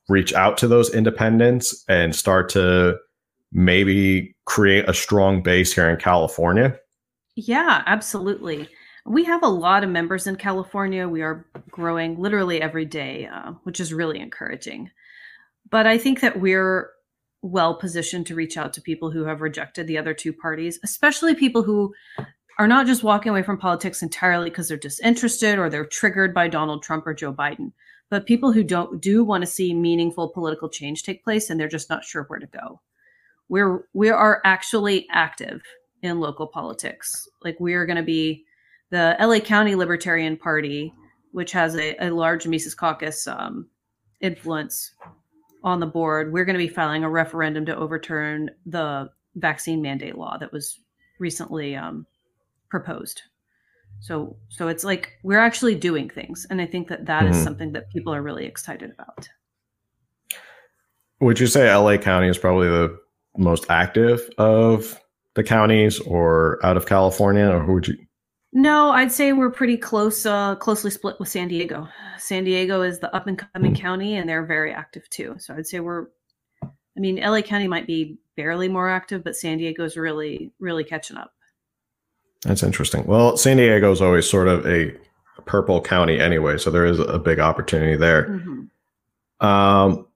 reach 0.09 0.33
out 0.35 0.59
to 0.59 0.68
those 0.68 0.92
independents 0.92 1.85
and 1.88 2.14
start 2.14 2.49
to 2.50 2.97
maybe 3.52 4.34
create 4.45 4.89
a 4.89 4.95
strong 4.95 5.43
base 5.43 5.73
here 5.73 5.89
in 5.89 5.97
California? 5.97 6.79
Yeah, 7.37 7.83
absolutely. 7.87 8.69
We 9.07 9.25
have 9.25 9.43
a 9.43 9.49
lot 9.49 9.85
of 9.85 9.91
members 9.91 10.27
in 10.27 10.37
California. 10.37 11.09
We 11.09 11.23
are 11.23 11.47
growing 11.71 12.19
literally 12.19 12.63
every 12.63 12.85
day, 12.85 13.27
uh, 13.27 13.53
which 13.65 13.81
is 13.81 13.93
really 13.93 14.21
encouraging. 14.21 14.91
But 15.71 15.87
I 15.87 15.99
think 15.99 16.21
that 16.21 16.41
we're 16.41 16.91
well 17.43 17.75
positioned 17.75 18.27
to 18.27 18.35
reach 18.35 18.57
out 18.57 18.73
to 18.73 18.81
people 18.81 19.11
who 19.11 19.25
have 19.25 19.43
rejected 19.43 19.87
the 19.87 19.99
other 19.99 20.15
two 20.15 20.33
parties, 20.33 20.79
especially 20.83 21.35
people 21.35 21.63
who 21.63 21.93
are 22.59 22.69
not 22.69 22.87
just 22.87 23.03
walking 23.03 23.31
away 23.31 23.43
from 23.43 23.59
politics 23.59 24.03
entirely 24.03 24.49
because 24.49 24.69
they're 24.69 24.79
disinterested 24.79 25.59
or 25.59 25.69
they're 25.69 25.85
triggered 25.85 26.33
by 26.33 26.49
Donald 26.49 26.83
Trump 26.83 27.07
or 27.07 27.13
Joe 27.13 27.33
Biden, 27.33 27.73
but 28.09 28.27
people 28.27 28.53
who 28.53 28.63
don't 28.63 29.01
do 29.01 29.25
want 29.25 29.43
to 29.43 29.47
see 29.47 29.75
meaningful 29.75 30.29
political 30.29 30.69
change 30.69 31.03
take 31.03 31.25
place 31.25 31.51
and 31.51 31.59
they're 31.59 31.69
just 31.69 31.91
not 31.91 32.05
sure 32.05 32.25
where 32.25 32.39
to 32.39 32.47
go. 32.47 32.81
We're 33.49 33.85
we 33.93 34.11
are 34.11 34.41
actually 34.45 35.07
active 35.11 35.63
in 36.03 36.21
local 36.21 36.47
politics. 36.47 37.29
Like 37.43 37.59
we 37.61 37.75
are 37.75 37.87
going 37.87 37.97
to 37.97 38.03
be 38.03 38.45
the 38.91 39.17
LA 39.21 39.41
County 39.41 39.75
Libertarian 39.75 40.37
Party, 40.37 40.93
which 41.33 41.53
has 41.53 41.75
a, 41.77 41.97
a 42.05 42.11
large 42.11 42.47
Mises 42.47 42.75
Caucus 42.75 43.27
um, 43.27 43.69
influence 44.21 44.95
on 45.65 45.81
the 45.81 45.87
board, 45.87 46.33
we're 46.33 46.45
going 46.45 46.55
to 46.55 46.59
be 46.59 46.69
filing 46.69 47.03
a 47.03 47.11
referendum 47.11 47.65
to 47.67 47.75
overturn 47.75 48.51
the 48.67 49.09
vaccine 49.37 49.81
mandate 49.81 50.17
law 50.17 50.37
that 50.37 50.53
was 50.53 50.79
recently 51.19 51.75
um, 51.75 52.07
proposed. 52.69 53.23
So, 54.01 54.37
so 54.51 54.69
it's 54.69 54.85
like 54.85 55.13
we're 55.23 55.39
actually 55.39 55.75
doing 55.75 56.11
things, 56.11 56.47
and 56.51 56.61
I 56.61 56.67
think 56.67 56.89
that 56.89 57.07
that 57.07 57.23
mm-hmm. 57.23 57.33
is 57.33 57.43
something 57.43 57.73
that 57.73 57.91
people 57.91 58.15
are 58.15 58.23
really 58.23 58.45
excited 58.45 58.91
about. 58.91 59.29
Would 61.21 61.41
you 61.41 61.47
say 61.47 61.75
LA 61.75 61.97
County 61.97 62.29
is 62.29 62.37
probably 62.37 62.69
the 62.69 62.99
most 63.37 63.67
active 63.69 64.29
of 64.38 65.00
the 65.35 65.43
counties, 65.43 65.99
or 66.00 66.64
out 66.64 66.76
of 66.76 66.87
California, 66.87 67.49
or 67.49 67.61
who 67.61 67.75
would 67.75 67.88
you? 67.88 67.97
No, 68.53 68.91
I'd 68.91 69.11
say 69.11 69.33
we're 69.33 69.50
pretty 69.50 69.76
close, 69.76 70.25
uh, 70.25 70.55
closely 70.55 70.93
split 70.93 71.17
with 71.19 71.29
San 71.29 71.49
Diego. 71.49 71.88
San 72.19 72.45
Diego 72.45 72.83
is 72.83 73.00
the 73.00 73.14
up 73.14 73.26
and 73.26 73.45
coming 73.53 73.75
mm. 73.75 73.81
county, 73.81 74.14
and 74.14 74.29
they're 74.29 74.47
very 74.47 74.73
active 74.73 75.09
too. 75.11 75.35
So 75.38 75.55
I'd 75.55 75.67
say 75.67 75.81
we're, 75.81 76.07
I 76.62 77.00
mean, 77.00 77.17
LA 77.17 77.43
County 77.43 77.67
might 77.67 77.88
be 77.88 78.17
barely 78.37 78.69
more 78.69 78.88
active, 78.88 79.25
but 79.25 79.35
San 79.35 79.59
Diego's 79.59 79.97
really, 79.97 80.53
really 80.61 80.85
catching 80.85 81.17
up. 81.17 81.33
That's 82.45 82.62
interesting. 82.62 83.05
Well, 83.07 83.37
San 83.37 83.57
Diego 83.57 83.91
is 83.91 84.00
always 84.00 84.31
sort 84.31 84.47
of 84.47 84.64
a 84.67 84.95
purple 85.47 85.81
county 85.81 86.21
anyway, 86.21 86.59
so 86.59 86.71
there 86.71 86.85
is 86.85 87.00
a 87.00 87.19
big 87.19 87.41
opportunity 87.41 87.97
there. 87.97 88.29
Mm-hmm. 88.29 89.47
Um, 89.47 90.07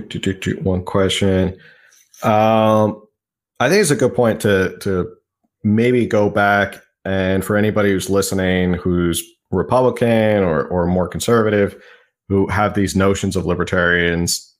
do, 0.00 0.18
do, 0.18 0.32
do, 0.32 0.60
one 0.62 0.84
question. 0.84 1.56
Um, 2.22 3.02
I 3.60 3.68
think 3.68 3.80
it's 3.80 3.90
a 3.90 3.96
good 3.96 4.14
point 4.14 4.40
to 4.40 4.76
to 4.80 5.12
maybe 5.62 6.06
go 6.06 6.30
back 6.30 6.82
and 7.04 7.44
for 7.44 7.56
anybody 7.56 7.90
who's 7.90 8.10
listening, 8.10 8.74
who's 8.74 9.22
Republican 9.50 10.42
or, 10.42 10.64
or 10.64 10.86
more 10.86 11.08
conservative, 11.08 11.80
who 12.28 12.48
have 12.48 12.74
these 12.74 12.96
notions 12.96 13.36
of 13.36 13.44
libertarians, 13.44 14.56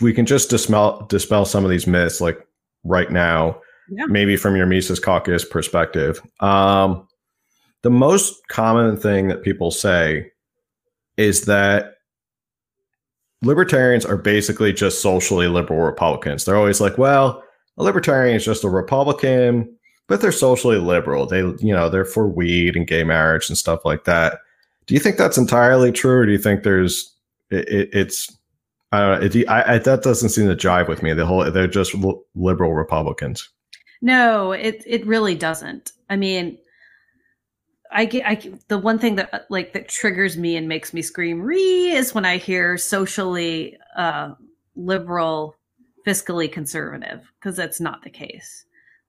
we 0.00 0.12
can 0.12 0.26
just 0.26 0.50
dispel 0.50 1.06
dispel 1.08 1.44
some 1.44 1.64
of 1.64 1.70
these 1.70 1.86
myths, 1.86 2.20
like 2.20 2.38
right 2.84 3.10
now, 3.10 3.60
yeah. 3.90 4.06
maybe 4.06 4.36
from 4.36 4.56
your 4.56 4.66
Mises 4.66 5.00
Caucus 5.00 5.44
perspective. 5.44 6.20
Um, 6.40 7.06
the 7.82 7.90
most 7.90 8.46
common 8.48 8.96
thing 8.96 9.28
that 9.28 9.42
people 9.42 9.70
say 9.70 10.30
is 11.16 11.44
that 11.46 11.91
libertarians 13.42 14.04
are 14.04 14.16
basically 14.16 14.72
just 14.72 15.02
socially 15.02 15.48
liberal 15.48 15.80
Republicans. 15.80 16.44
They're 16.44 16.56
always 16.56 16.80
like, 16.80 16.98
well, 16.98 17.42
a 17.78 17.82
libertarian 17.82 18.36
is 18.36 18.44
just 18.44 18.64
a 18.64 18.68
Republican 18.68 19.76
but 20.12 20.20
they're 20.20 20.30
socially 20.30 20.76
liberal. 20.76 21.24
They, 21.24 21.38
you 21.38 21.72
know, 21.72 21.88
they're 21.88 22.04
for 22.04 22.28
weed 22.28 22.76
and 22.76 22.86
gay 22.86 23.02
marriage 23.02 23.48
and 23.48 23.56
stuff 23.56 23.84
like 23.84 24.04
that. 24.04 24.40
Do 24.86 24.92
you 24.92 25.00
think 25.00 25.16
that's 25.16 25.38
entirely 25.38 25.90
true, 25.90 26.18
or 26.18 26.26
do 26.26 26.32
you 26.32 26.38
think 26.38 26.64
there's 26.64 27.14
it, 27.50 27.66
it, 27.68 27.88
it's 27.92 28.36
I 28.90 29.00
don't 29.00 29.20
know. 29.20 29.26
It, 29.26 29.48
I, 29.48 29.74
I, 29.74 29.78
that 29.78 30.02
doesn't 30.02 30.28
seem 30.28 30.48
to 30.48 30.54
jive 30.54 30.86
with 30.86 31.02
me. 31.02 31.14
The 31.14 31.24
whole 31.24 31.50
they're 31.50 31.66
just 31.66 31.94
liberal 32.34 32.74
Republicans. 32.74 33.48
No, 34.02 34.52
it 34.52 34.82
it 34.86 35.06
really 35.06 35.34
doesn't. 35.34 35.92
I 36.10 36.16
mean, 36.16 36.58
I 37.92 38.04
get 38.06 38.26
I 38.26 38.52
the 38.68 38.78
one 38.78 38.98
thing 38.98 39.16
that 39.16 39.46
like 39.50 39.72
that 39.74 39.88
triggers 39.88 40.36
me 40.36 40.56
and 40.56 40.68
makes 40.68 40.92
me 40.92 41.02
scream 41.02 41.42
"re" 41.42 41.92
is 41.92 42.14
when 42.14 42.24
I 42.24 42.36
hear 42.38 42.76
socially 42.78 43.78
uh, 43.96 44.34
liberal, 44.74 45.56
fiscally 46.06 46.50
conservative, 46.50 47.30
because 47.38 47.56
that's 47.56 47.80
not 47.80 48.02
the 48.02 48.10
case. 48.10 48.64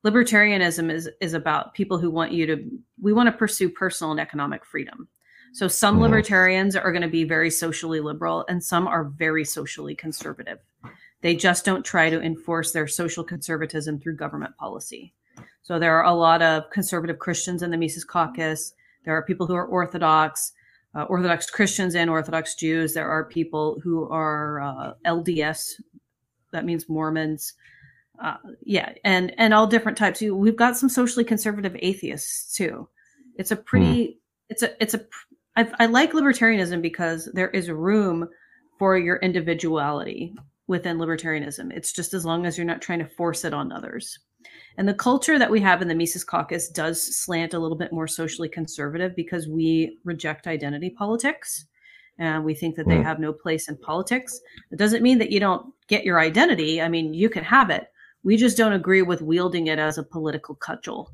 Libertarianism 0.06 0.92
is 0.92 1.10
is 1.22 1.34
about 1.34 1.74
people 1.74 1.98
who 1.98 2.12
want 2.12 2.32
you 2.32 2.46
to 2.46 2.70
we 3.02 3.14
want 3.14 3.28
to 3.28 3.32
pursue 3.38 3.70
personal 3.70 4.12
and 4.12 4.20
economic 4.20 4.66
freedom. 4.66 5.08
So 5.54 5.68
some 5.68 5.96
mm-hmm. 5.96 6.04
libertarians 6.04 6.76
are 6.76 6.92
going 6.92 7.04
to 7.04 7.08
be 7.08 7.24
very 7.24 7.52
socially 7.52 8.00
liberal 8.00 8.44
and 8.50 8.64
some 8.64 8.88
are 8.88 9.04
very 9.04 9.46
socially 9.46 9.96
conservative. 9.96 10.60
They 11.22 11.36
just 11.36 11.64
don't 11.64 11.86
try 11.86 12.10
to 12.10 12.22
enforce 12.22 12.72
their 12.72 12.88
social 12.88 13.24
conservatism 13.24 14.00
through 14.00 14.18
government 14.18 14.58
policy 14.58 15.14
so 15.64 15.80
there 15.80 15.98
are 15.98 16.06
a 16.06 16.14
lot 16.14 16.42
of 16.42 16.70
conservative 16.70 17.20
christians 17.20 17.64
in 17.64 17.72
the 17.72 17.78
mises 17.78 18.04
caucus 18.04 18.74
there 19.06 19.16
are 19.16 19.24
people 19.24 19.48
who 19.48 19.56
are 19.56 19.66
orthodox 19.66 20.52
uh, 20.96 21.04
orthodox 21.04 21.50
christians 21.50 21.96
and 21.96 22.10
orthodox 22.10 22.56
jews 22.56 22.94
there 22.94 23.10
are 23.10 23.26
people 23.26 23.80
who 23.84 24.08
are 24.10 24.62
uh, 24.62 24.94
lds 25.06 25.74
that 26.52 26.66
means 26.66 26.88
mormons 26.88 27.54
uh, 28.22 28.38
yeah, 28.64 28.94
and 29.04 29.34
and 29.38 29.54
all 29.54 29.68
different 29.68 29.98
types. 29.98 30.22
We've 30.22 30.56
got 30.56 30.78
some 30.78 30.90
socially 30.90 31.26
conservative 31.26 31.76
atheists 31.80 32.56
too. 32.56 32.88
It's 33.36 33.52
a 33.52 33.56
pretty. 33.56 34.08
Mm. 34.08 34.16
It's 34.50 34.64
a. 34.64 34.82
It's 34.82 34.94
a. 34.94 35.06
I, 35.56 35.70
I 35.80 35.86
like 35.88 36.14
libertarianism 36.14 36.82
because 36.82 37.30
there 37.34 37.50
is 37.50 37.70
room 37.70 38.30
for 38.80 38.98
your 38.98 39.18
individuality 39.18 40.36
within 40.68 40.98
libertarianism. 40.98 41.76
It's 41.76 41.92
just 41.92 42.14
as 42.14 42.26
long 42.26 42.46
as 42.46 42.58
you're 42.58 42.66
not 42.66 42.82
trying 42.82 43.00
to 43.00 43.08
force 43.08 43.46
it 43.46 43.54
on 43.54 43.72
others. 43.72 44.20
And 44.78 44.88
the 44.88 44.94
culture 44.94 45.38
that 45.38 45.52
we 45.52 45.60
have 45.62 45.82
in 45.82 45.88
the 45.88 45.96
Mises 45.96 46.24
Caucus 46.24 46.70
does 46.70 47.18
slant 47.18 47.54
a 47.54 47.60
little 47.60 47.78
bit 47.78 47.94
more 47.94 48.08
socially 48.08 48.50
conservative 48.50 49.16
because 49.16 49.48
we 49.48 49.98
reject 50.04 50.48
identity 50.48 50.90
politics. 50.90 51.66
and 52.20 52.46
we 52.46 52.54
think 52.54 52.76
that 52.76 52.88
they 52.88 52.98
mm. 52.98 53.04
have 53.04 53.20
no 53.20 53.34
place 53.34 53.68
in 53.68 53.76
politics. 53.78 54.40
It 54.72 54.78
doesn't 54.78 55.02
mean 55.02 55.18
that 55.18 55.32
you 55.32 55.40
don't 55.40 55.74
get 55.88 56.06
your 56.06 56.20
identity. 56.20 56.82
I 56.82 56.88
mean, 56.88 57.14
you 57.14 57.30
can 57.30 57.44
have 57.44 57.70
it. 57.72 57.88
We 58.24 58.38
just 58.38 58.56
don't 58.56 58.74
agree 58.74 59.02
with 59.02 59.22
wielding 59.22 59.68
it 59.68 59.80
as 59.80 59.98
a 59.98 60.04
political 60.04 60.56
cudgel. 60.56 61.12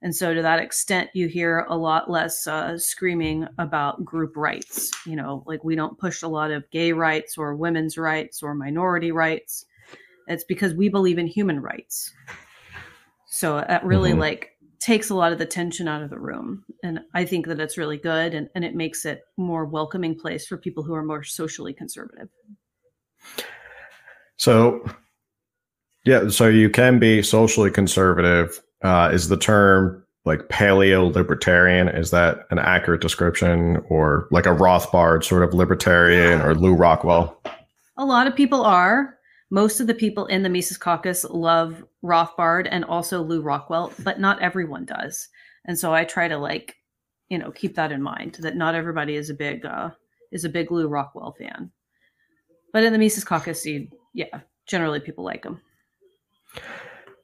And 0.00 0.14
so, 0.14 0.32
to 0.32 0.42
that 0.42 0.60
extent, 0.60 1.10
you 1.12 1.26
hear 1.26 1.66
a 1.68 1.76
lot 1.76 2.08
less 2.08 2.46
uh, 2.46 2.78
screaming 2.78 3.48
about 3.58 4.04
group 4.04 4.36
rights. 4.36 4.92
You 5.04 5.16
know, 5.16 5.42
like 5.46 5.64
we 5.64 5.74
don't 5.74 5.98
push 5.98 6.22
a 6.22 6.28
lot 6.28 6.52
of 6.52 6.70
gay 6.70 6.92
rights 6.92 7.36
or 7.36 7.56
women's 7.56 7.98
rights 7.98 8.42
or 8.42 8.54
minority 8.54 9.10
rights. 9.10 9.66
It's 10.28 10.44
because 10.44 10.74
we 10.74 10.88
believe 10.88 11.18
in 11.18 11.26
human 11.26 11.60
rights. 11.60 12.12
So, 13.28 13.64
that 13.66 13.84
really 13.84 14.10
mm-hmm. 14.10 14.20
like 14.20 14.58
takes 14.80 15.10
a 15.10 15.14
lot 15.14 15.32
of 15.32 15.38
the 15.38 15.46
tension 15.46 15.88
out 15.88 16.02
of 16.02 16.10
the 16.10 16.18
room. 16.18 16.64
And 16.82 17.00
I 17.14 17.24
think 17.24 17.46
that 17.46 17.60
it's 17.60 17.76
really 17.76 17.96
good 17.96 18.34
and, 18.34 18.48
and 18.54 18.64
it 18.64 18.74
makes 18.74 19.04
it 19.04 19.22
more 19.36 19.64
welcoming 19.64 20.14
place 20.14 20.46
for 20.46 20.56
people 20.56 20.84
who 20.84 20.94
are 20.94 21.02
more 21.02 21.24
socially 21.24 21.72
conservative. 21.72 22.28
So, 24.36 24.84
yeah, 26.04 26.28
so 26.28 26.46
you 26.46 26.70
can 26.70 26.98
be 26.98 27.22
socially 27.22 27.70
conservative. 27.70 28.62
Uh, 28.82 29.10
is 29.12 29.28
the 29.28 29.36
term 29.36 30.04
like 30.24 30.48
paleo 30.48 31.12
libertarian? 31.12 31.88
Is 31.88 32.12
that 32.12 32.46
an 32.50 32.58
accurate 32.58 33.00
description 33.00 33.82
or 33.88 34.28
like 34.30 34.46
a 34.46 34.50
Rothbard 34.50 35.24
sort 35.24 35.42
of 35.42 35.54
libertarian 35.54 36.40
or 36.40 36.54
Lew 36.54 36.74
Rockwell? 36.74 37.40
A 37.96 38.04
lot 38.04 38.26
of 38.26 38.36
people 38.36 38.62
are. 38.62 39.16
Most 39.50 39.80
of 39.80 39.86
the 39.86 39.94
people 39.94 40.26
in 40.26 40.42
the 40.42 40.50
Mises 40.50 40.76
Caucus 40.76 41.24
love 41.24 41.82
Rothbard 42.04 42.68
and 42.70 42.84
also 42.84 43.22
Lew 43.22 43.40
Rockwell, 43.40 43.92
but 44.04 44.20
not 44.20 44.40
everyone 44.40 44.84
does. 44.84 45.28
And 45.64 45.78
so 45.78 45.92
I 45.92 46.04
try 46.04 46.28
to 46.28 46.38
like, 46.38 46.76
you 47.28 47.38
know, 47.38 47.50
keep 47.50 47.74
that 47.76 47.92
in 47.92 48.02
mind 48.02 48.38
that 48.40 48.56
not 48.56 48.74
everybody 48.74 49.16
is 49.16 49.30
a 49.30 49.34
big 49.34 49.66
uh, 49.66 49.90
is 50.32 50.44
a 50.44 50.48
big 50.48 50.70
Lew 50.70 50.88
Rockwell 50.88 51.34
fan. 51.38 51.70
But 52.72 52.84
in 52.84 52.92
the 52.92 52.98
Mises 52.98 53.24
Caucus, 53.24 53.64
you, 53.64 53.88
yeah, 54.14 54.40
generally 54.66 55.00
people 55.00 55.24
like 55.24 55.44
him. 55.44 55.60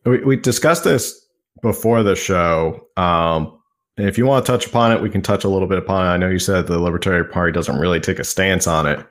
We, 0.04 0.25
we 0.25 0.37
discussed 0.37 0.85
this 0.85 1.26
before 1.62 2.02
the 2.02 2.16
show. 2.16 2.88
Um, 2.97 3.61
if 3.97 4.19
you 4.19 4.26
want 4.26 4.45
to 4.45 4.52
touch 4.52 4.66
upon 4.66 4.93
it, 4.93 5.00
we 5.00 5.11
can 5.11 5.23
touch 5.23 5.45
a 5.45 5.49
little 5.49 5.69
bit 5.69 5.78
upon 5.78 6.07
it. 6.07 6.11
I 6.11 6.16
know 6.16 6.28
you 6.28 6.38
said 6.38 6.66
the 6.66 6.78
Libertarian 6.78 7.31
Party 7.31 7.52
doesn't 7.52 7.78
really 7.78 8.00
take 8.00 8.19
a 8.19 8.25
stance 8.25 8.66
on 8.66 8.87
it, 8.87 9.07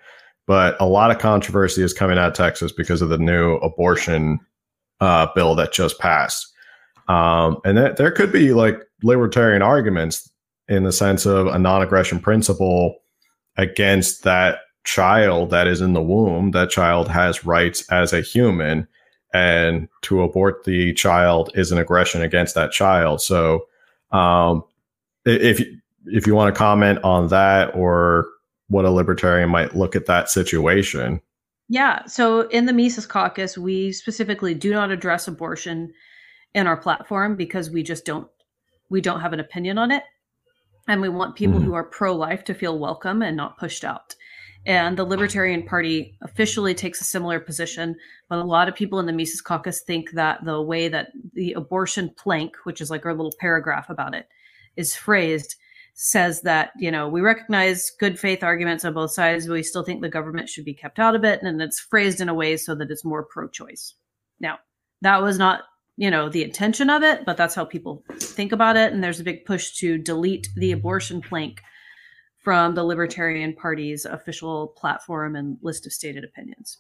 but 0.45 0.75
a 0.79 0.85
lot 0.85 1.09
of 1.09 1.19
controversy 1.19 1.83
is 1.83 1.93
coming 1.93 2.17
out 2.17 2.29
of 2.29 2.33
Texas 2.33 2.71
because 2.71 3.01
of 3.01 3.09
the 3.09 3.17
new 3.17 3.55
abortion 3.57 4.39
uh, 4.99 5.27
bill 5.35 5.55
that 5.55 5.73
just 5.73 5.99
passed. 5.99 6.51
Um, 7.07 7.59
and 7.65 7.77
that 7.77 7.97
there 7.97 8.11
could 8.11 8.31
be 8.31 8.53
like 8.53 8.81
libertarian 9.03 9.61
arguments 9.61 10.29
in 10.67 10.83
the 10.83 10.91
sense 10.91 11.25
of 11.25 11.47
a 11.47 11.59
non-aggression 11.59 12.19
principle 12.19 12.95
against 13.57 14.23
that 14.23 14.59
child 14.85 15.49
that 15.49 15.67
is 15.67 15.81
in 15.81 15.93
the 15.93 16.01
womb. 16.01 16.51
That 16.51 16.69
child 16.69 17.09
has 17.09 17.45
rights 17.45 17.89
as 17.91 18.13
a 18.13 18.21
human, 18.21 18.87
and 19.33 19.89
to 20.03 20.21
abort 20.21 20.63
the 20.63 20.93
child 20.93 21.51
is 21.55 21.71
an 21.71 21.77
aggression 21.77 22.21
against 22.21 22.55
that 22.55 22.71
child. 22.71 23.21
So, 23.21 23.67
um, 24.11 24.63
if 25.25 25.61
if 26.05 26.27
you 26.27 26.35
want 26.35 26.53
to 26.53 26.57
comment 26.57 26.99
on 27.03 27.29
that 27.29 27.75
or 27.75 28.27
what 28.67 28.85
a 28.85 28.89
libertarian 28.89 29.49
might 29.49 29.75
look 29.75 29.95
at 29.95 30.05
that 30.07 30.29
situation. 30.29 31.21
Yeah. 31.69 32.05
So 32.05 32.41
in 32.49 32.65
the 32.65 32.73
Mises 32.73 33.05
Caucus, 33.05 33.57
we 33.57 33.91
specifically 33.91 34.53
do 34.53 34.71
not 34.71 34.91
address 34.91 35.27
abortion 35.27 35.93
in 36.53 36.67
our 36.67 36.77
platform 36.77 37.35
because 37.35 37.69
we 37.69 37.83
just 37.83 38.05
don't 38.05 38.27
we 38.89 39.01
don't 39.01 39.21
have 39.21 39.33
an 39.33 39.39
opinion 39.39 39.77
on 39.77 39.91
it. 39.91 40.03
And 40.87 41.01
we 41.01 41.09
want 41.09 41.35
people 41.35 41.59
mm. 41.59 41.63
who 41.63 41.73
are 41.73 41.83
pro-life 41.83 42.43
to 42.45 42.53
feel 42.53 42.77
welcome 42.77 43.21
and 43.21 43.37
not 43.37 43.57
pushed 43.57 43.83
out. 43.83 44.13
And 44.65 44.97
the 44.97 45.03
Libertarian 45.03 45.63
Party 45.63 46.17
officially 46.21 46.73
takes 46.73 47.01
a 47.01 47.05
similar 47.05 47.39
position, 47.39 47.95
but 48.29 48.39
a 48.39 48.43
lot 48.43 48.69
of 48.69 48.75
people 48.75 48.99
in 48.99 49.05
the 49.05 49.13
Mises 49.13 49.41
Caucus 49.41 49.81
think 49.81 50.11
that 50.11 50.43
the 50.45 50.61
way 50.61 50.87
that 50.87 51.09
the 51.33 51.53
abortion 51.53 52.13
plank, 52.17 52.55
which 52.63 52.79
is 52.79 52.89
like 52.89 53.05
our 53.05 53.13
little 53.13 53.33
paragraph 53.39 53.89
about 53.89 54.13
it, 54.13 54.27
is 54.75 54.95
phrased 54.95 55.55
says 56.05 56.41
that 56.41 56.71
you 56.77 56.91
know 56.91 57.07
we 57.07 57.21
recognize 57.21 57.89
good 57.97 58.19
faith 58.19 58.43
arguments 58.43 58.83
on 58.83 58.93
both 58.93 59.13
sides 59.13 59.47
but 59.47 59.53
we 59.53 59.63
still 59.63 59.85
think 59.85 60.01
the 60.01 60.09
government 60.09 60.49
should 60.49 60.65
be 60.65 60.73
kept 60.73 60.99
out 60.99 61.15
of 61.15 61.23
it 61.23 61.41
and 61.41 61.61
it's 61.61 61.79
phrased 61.79 62.19
in 62.19 62.27
a 62.27 62.33
way 62.33 62.57
so 62.57 62.75
that 62.75 62.91
it's 62.91 63.05
more 63.05 63.23
pro-choice. 63.23 63.95
Now 64.41 64.59
that 65.01 65.21
was 65.21 65.37
not 65.37 65.61
you 65.95 66.11
know 66.11 66.27
the 66.27 66.43
intention 66.43 66.89
of 66.89 67.03
it 67.03 67.25
but 67.25 67.37
that's 67.37 67.55
how 67.55 67.63
people 67.63 68.03
think 68.19 68.51
about 68.51 68.75
it 68.75 68.91
and 68.91 69.01
there's 69.01 69.21
a 69.21 69.23
big 69.23 69.45
push 69.45 69.77
to 69.77 69.97
delete 69.97 70.49
the 70.57 70.73
abortion 70.73 71.21
plank 71.21 71.61
from 72.43 72.75
the 72.75 72.83
libertarian 72.83 73.55
party's 73.55 74.03
official 74.03 74.73
platform 74.75 75.37
and 75.37 75.57
list 75.61 75.85
of 75.85 75.93
stated 75.93 76.25
opinions. 76.25 76.79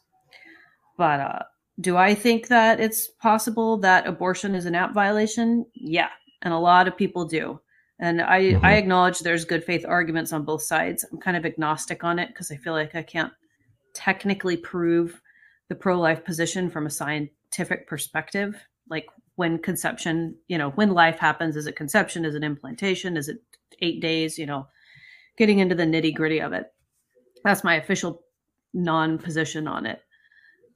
But 0.97 1.21
uh 1.21 1.39
do 1.79 1.95
i 1.95 2.13
think 2.13 2.49
that 2.49 2.81
it's 2.81 3.07
possible 3.21 3.77
that 3.77 4.05
abortion 4.05 4.53
is 4.53 4.65
an 4.65 4.75
app 4.75 4.93
violation? 4.93 5.65
Yeah 5.73 6.09
and 6.41 6.53
a 6.53 6.59
lot 6.59 6.89
of 6.89 6.97
people 6.97 7.23
do 7.23 7.61
and 8.03 8.21
I, 8.21 8.41
mm-hmm. 8.41 8.65
I 8.65 8.73
acknowledge 8.73 9.19
there's 9.19 9.45
good 9.45 9.63
faith 9.63 9.85
arguments 9.87 10.33
on 10.33 10.43
both 10.43 10.61
sides. 10.61 11.05
I'm 11.09 11.19
kind 11.19 11.37
of 11.37 11.45
agnostic 11.45 12.03
on 12.03 12.19
it 12.19 12.27
because 12.27 12.51
I 12.51 12.57
feel 12.57 12.73
like 12.73 12.95
I 12.95 13.01
can't 13.01 13.31
technically 13.93 14.57
prove 14.57 15.21
the 15.69 15.75
pro 15.75 15.97
life 15.97 16.25
position 16.25 16.69
from 16.69 16.85
a 16.85 16.89
scientific 16.89 17.87
perspective. 17.87 18.61
Like 18.89 19.07
when 19.35 19.57
conception, 19.57 20.35
you 20.49 20.57
know, 20.57 20.71
when 20.71 20.91
life 20.91 21.17
happens, 21.17 21.55
is 21.55 21.65
it 21.65 21.77
conception? 21.77 22.25
Is 22.25 22.35
it 22.35 22.43
implantation? 22.43 23.15
Is 23.15 23.29
it 23.29 23.37
eight 23.81 24.01
days? 24.01 24.37
You 24.37 24.47
know, 24.47 24.67
getting 25.37 25.59
into 25.59 25.73
the 25.73 25.85
nitty 25.85 26.13
gritty 26.13 26.41
of 26.41 26.51
it. 26.51 26.65
That's 27.45 27.63
my 27.63 27.75
official 27.75 28.21
non 28.73 29.17
position 29.17 29.65
on 29.65 29.85
it. 29.85 30.01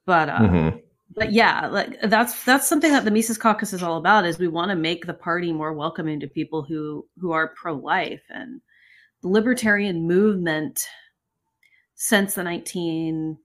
But 0.05 0.29
uh, 0.29 0.39
mm-hmm 0.39 0.77
but 1.15 1.31
yeah, 1.31 1.67
like 1.67 1.99
that's 2.01 2.43
that's 2.43 2.67
something 2.67 2.91
that 2.91 3.05
the 3.05 3.11
Mises 3.11 3.37
Caucus 3.37 3.73
is 3.73 3.81
all 3.81 3.97
about. 3.97 4.25
Is 4.25 4.37
we 4.37 4.47
want 4.47 4.69
to 4.69 4.75
make 4.75 5.05
the 5.05 5.13
party 5.13 5.53
more 5.53 5.73
welcoming 5.73 6.19
to 6.19 6.27
people 6.27 6.63
who 6.63 7.07
who 7.19 7.31
are 7.31 7.53
pro 7.55 7.73
life 7.73 8.23
and 8.29 8.61
the 9.21 9.29
libertarian 9.29 10.05
movement 10.07 10.87
since 11.95 12.35
the 12.35 12.43
19 12.43 13.37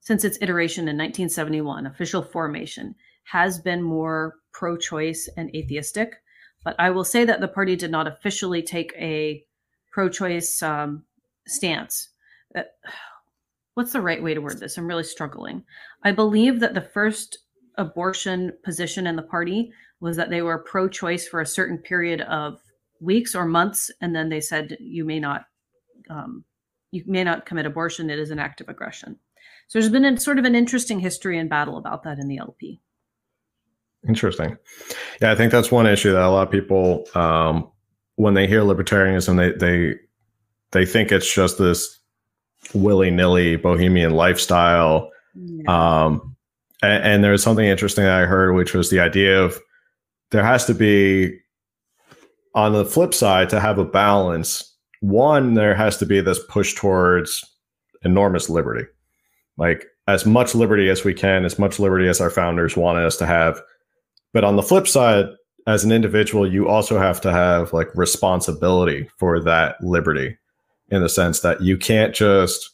since 0.00 0.24
its 0.24 0.38
iteration 0.40 0.82
in 0.82 0.96
1971 0.96 1.86
official 1.86 2.22
formation 2.22 2.94
has 3.24 3.58
been 3.58 3.82
more 3.82 4.36
pro-choice 4.52 5.28
and 5.36 5.54
atheistic 5.54 6.14
but 6.64 6.74
i 6.78 6.88
will 6.88 7.04
say 7.04 7.26
that 7.26 7.40
the 7.40 7.48
party 7.48 7.76
did 7.76 7.90
not 7.90 8.06
officially 8.06 8.62
take 8.62 8.94
a 8.96 9.44
pro-choice 9.92 10.62
um, 10.62 11.04
stance 11.46 12.08
uh, 12.56 12.62
what's 13.78 13.92
the 13.92 14.00
right 14.00 14.20
way 14.20 14.34
to 14.34 14.40
word 14.40 14.58
this? 14.58 14.76
I'm 14.76 14.88
really 14.88 15.04
struggling. 15.04 15.62
I 16.02 16.10
believe 16.10 16.58
that 16.58 16.74
the 16.74 16.80
first 16.80 17.38
abortion 17.76 18.52
position 18.64 19.06
in 19.06 19.14
the 19.14 19.22
party 19.22 19.70
was 20.00 20.16
that 20.16 20.30
they 20.30 20.42
were 20.42 20.58
pro 20.58 20.88
choice 20.88 21.28
for 21.28 21.40
a 21.40 21.46
certain 21.46 21.78
period 21.78 22.22
of 22.22 22.58
weeks 23.00 23.36
or 23.36 23.44
months. 23.44 23.88
And 24.00 24.16
then 24.16 24.30
they 24.30 24.40
said, 24.40 24.76
you 24.80 25.04
may 25.04 25.20
not. 25.20 25.44
Um, 26.10 26.44
you 26.90 27.04
may 27.06 27.22
not 27.22 27.46
commit 27.46 27.66
abortion. 27.66 28.10
It 28.10 28.18
is 28.18 28.32
an 28.32 28.40
act 28.40 28.60
of 28.60 28.68
aggression. 28.68 29.16
So 29.68 29.78
there's 29.78 29.92
been 29.92 30.04
a, 30.04 30.18
sort 30.18 30.40
of 30.40 30.44
an 30.44 30.56
interesting 30.56 30.98
history 30.98 31.38
and 31.38 31.48
battle 31.48 31.76
about 31.76 32.02
that 32.02 32.18
in 32.18 32.26
the 32.26 32.38
LP. 32.38 32.80
Interesting. 34.08 34.56
Yeah, 35.22 35.30
I 35.30 35.36
think 35.36 35.52
that's 35.52 35.70
one 35.70 35.86
issue 35.86 36.12
that 36.12 36.22
a 36.22 36.30
lot 36.30 36.48
of 36.48 36.50
people, 36.50 37.04
um, 37.14 37.70
when 38.16 38.34
they 38.34 38.48
hear 38.48 38.62
libertarianism, 38.62 39.36
they 39.36 39.52
they 39.52 39.94
they 40.72 40.84
think 40.84 41.12
it's 41.12 41.32
just 41.32 41.58
this 41.58 41.97
willy 42.74 43.10
nilly 43.10 43.56
bohemian 43.56 44.12
lifestyle. 44.12 45.10
Yeah. 45.34 46.04
Um, 46.04 46.36
and, 46.82 47.04
and 47.04 47.24
there 47.24 47.32
was 47.32 47.42
something 47.42 47.66
interesting 47.66 48.04
that 48.04 48.22
I 48.22 48.26
heard, 48.26 48.54
which 48.54 48.74
was 48.74 48.90
the 48.90 49.00
idea 49.00 49.42
of 49.42 49.58
there 50.30 50.44
has 50.44 50.64
to 50.66 50.74
be, 50.74 51.38
on 52.54 52.72
the 52.72 52.84
flip 52.84 53.14
side, 53.14 53.48
to 53.50 53.60
have 53.60 53.78
a 53.78 53.84
balance. 53.84 54.76
One, 55.00 55.54
there 55.54 55.74
has 55.74 55.96
to 55.98 56.06
be 56.06 56.20
this 56.20 56.40
push 56.48 56.74
towards 56.74 57.44
enormous 58.02 58.48
liberty, 58.50 58.86
like 59.56 59.86
as 60.06 60.26
much 60.26 60.54
liberty 60.54 60.88
as 60.88 61.04
we 61.04 61.14
can, 61.14 61.44
as 61.44 61.58
much 61.58 61.78
liberty 61.78 62.08
as 62.08 62.20
our 62.20 62.30
founders 62.30 62.76
wanted 62.76 63.04
us 63.04 63.16
to 63.18 63.26
have. 63.26 63.60
But 64.32 64.44
on 64.44 64.56
the 64.56 64.62
flip 64.62 64.88
side, 64.88 65.26
as 65.66 65.84
an 65.84 65.92
individual, 65.92 66.50
you 66.50 66.68
also 66.68 66.98
have 66.98 67.20
to 67.20 67.30
have 67.30 67.72
like 67.72 67.94
responsibility 67.94 69.08
for 69.18 69.38
that 69.40 69.76
liberty 69.82 70.36
in 70.88 71.02
the 71.02 71.08
sense 71.08 71.40
that 71.40 71.60
you 71.60 71.76
can't 71.76 72.14
just 72.14 72.70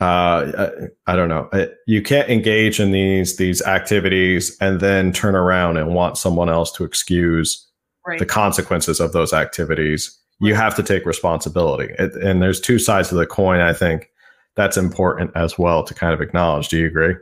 uh, 0.00 0.70
I, 1.06 1.12
I 1.12 1.16
don't 1.16 1.28
know. 1.28 1.50
You 1.86 2.00
can't 2.00 2.30
engage 2.30 2.80
in 2.80 2.90
these 2.90 3.36
these 3.36 3.60
activities 3.62 4.56
and 4.60 4.80
then 4.80 5.12
turn 5.12 5.34
around 5.34 5.76
and 5.76 5.94
want 5.94 6.16
someone 6.16 6.48
else 6.48 6.72
to 6.72 6.84
excuse 6.84 7.68
right. 8.06 8.18
the 8.18 8.24
consequences 8.24 8.98
of 8.98 9.12
those 9.12 9.34
activities. 9.34 10.16
Right. 10.40 10.48
You 10.48 10.54
have 10.54 10.74
to 10.76 10.82
take 10.82 11.04
responsibility, 11.04 11.92
it, 11.98 12.14
and 12.14 12.42
there's 12.42 12.60
two 12.60 12.78
sides 12.78 13.12
of 13.12 13.18
the 13.18 13.26
coin. 13.26 13.60
I 13.60 13.74
think 13.74 14.08
that's 14.56 14.78
important 14.78 15.32
as 15.34 15.58
well 15.58 15.84
to 15.84 15.92
kind 15.92 16.14
of 16.14 16.22
acknowledge. 16.22 16.68
Do 16.68 16.78
you 16.78 16.86
agree? 16.86 17.14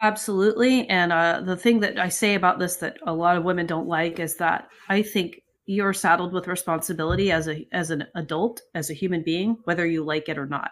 Absolutely. 0.00 0.88
And 0.88 1.12
uh, 1.12 1.40
the 1.44 1.56
thing 1.56 1.80
that 1.80 1.98
I 1.98 2.08
say 2.08 2.34
about 2.34 2.60
this 2.60 2.76
that 2.76 2.98
a 3.04 3.12
lot 3.12 3.36
of 3.36 3.44
women 3.44 3.66
don't 3.66 3.88
like 3.88 4.20
is 4.20 4.36
that 4.36 4.68
I 4.88 5.02
think 5.02 5.41
you're 5.72 5.94
saddled 5.94 6.32
with 6.32 6.46
responsibility 6.56 7.30
as 7.32 7.48
a 7.48 7.66
as 7.72 7.90
an 7.90 8.02
adult 8.14 8.60
as 8.74 8.90
a 8.90 8.98
human 9.02 9.22
being 9.22 9.56
whether 9.64 9.86
you 9.86 10.04
like 10.04 10.28
it 10.28 10.38
or 10.38 10.46
not 10.46 10.70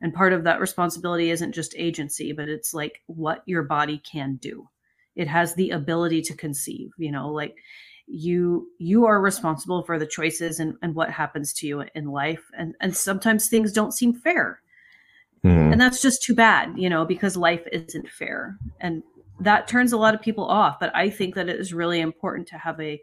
And 0.00 0.14
part 0.14 0.32
of 0.32 0.44
that 0.44 0.60
responsibility 0.60 1.30
isn't 1.30 1.52
just 1.52 1.74
agency, 1.76 2.32
but 2.32 2.48
it's 2.48 2.72
like 2.72 3.02
what 3.06 3.42
your 3.46 3.64
body 3.64 3.98
can 3.98 4.36
do. 4.36 4.68
It 5.16 5.28
has 5.28 5.54
the 5.54 5.70
ability 5.70 6.22
to 6.22 6.34
conceive, 6.34 6.90
you 6.98 7.10
know, 7.10 7.28
like 7.28 7.56
you 8.06 8.68
you 8.78 9.06
are 9.06 9.20
responsible 9.20 9.82
for 9.82 9.98
the 9.98 10.06
choices 10.06 10.60
and, 10.60 10.74
and 10.82 10.94
what 10.94 11.10
happens 11.10 11.52
to 11.54 11.66
you 11.66 11.84
in 11.94 12.06
life. 12.06 12.44
And 12.56 12.74
and 12.80 12.96
sometimes 12.96 13.48
things 13.48 13.72
don't 13.72 13.92
seem 13.92 14.14
fair. 14.14 14.60
Mm. 15.44 15.72
And 15.72 15.80
that's 15.80 16.00
just 16.00 16.22
too 16.22 16.34
bad, 16.34 16.74
you 16.76 16.88
know, 16.88 17.04
because 17.04 17.36
life 17.36 17.64
isn't 17.72 18.08
fair. 18.08 18.56
And 18.80 19.02
that 19.40 19.68
turns 19.68 19.92
a 19.92 19.98
lot 19.98 20.14
of 20.14 20.22
people 20.22 20.44
off. 20.44 20.78
But 20.80 20.94
I 20.94 21.10
think 21.10 21.34
that 21.34 21.48
it 21.48 21.58
is 21.60 21.74
really 21.74 22.00
important 22.00 22.48
to 22.48 22.58
have 22.58 22.80
a 22.80 23.00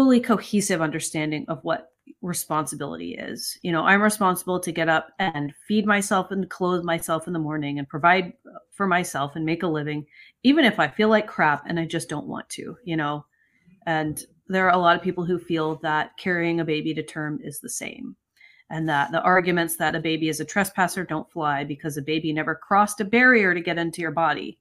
fully 0.00 0.18
cohesive 0.18 0.80
understanding 0.80 1.44
of 1.48 1.62
what 1.62 1.92
responsibility 2.22 3.16
is. 3.16 3.58
You 3.60 3.70
know, 3.70 3.84
I'm 3.84 4.00
responsible 4.00 4.58
to 4.58 4.72
get 4.72 4.88
up 4.88 5.10
and 5.18 5.52
feed 5.68 5.84
myself 5.84 6.30
and 6.30 6.48
clothe 6.48 6.84
myself 6.84 7.26
in 7.26 7.34
the 7.34 7.38
morning 7.38 7.78
and 7.78 7.86
provide 7.86 8.32
for 8.72 8.86
myself 8.86 9.36
and 9.36 9.44
make 9.44 9.62
a 9.62 9.68
living, 9.68 10.06
even 10.42 10.64
if 10.64 10.80
I 10.80 10.88
feel 10.88 11.10
like 11.10 11.26
crap 11.26 11.64
and 11.66 11.78
I 11.78 11.84
just 11.84 12.08
don't 12.08 12.26
want 12.26 12.48
to, 12.48 12.78
you 12.82 12.96
know. 12.96 13.26
And 13.84 14.24
there 14.48 14.64
are 14.66 14.72
a 14.72 14.78
lot 14.78 14.96
of 14.96 15.02
people 15.02 15.26
who 15.26 15.38
feel 15.38 15.76
that 15.82 16.16
carrying 16.16 16.60
a 16.60 16.64
baby 16.64 16.94
to 16.94 17.02
term 17.02 17.38
is 17.44 17.60
the 17.60 17.68
same. 17.68 18.16
And 18.70 18.88
that 18.88 19.12
the 19.12 19.20
arguments 19.20 19.76
that 19.76 19.94
a 19.94 20.00
baby 20.00 20.30
is 20.30 20.40
a 20.40 20.46
trespasser 20.46 21.04
don't 21.04 21.30
fly 21.30 21.64
because 21.64 21.98
a 21.98 22.02
baby 22.02 22.32
never 22.32 22.54
crossed 22.54 23.02
a 23.02 23.04
barrier 23.04 23.52
to 23.52 23.60
get 23.60 23.76
into 23.76 24.00
your 24.00 24.12
body. 24.12 24.58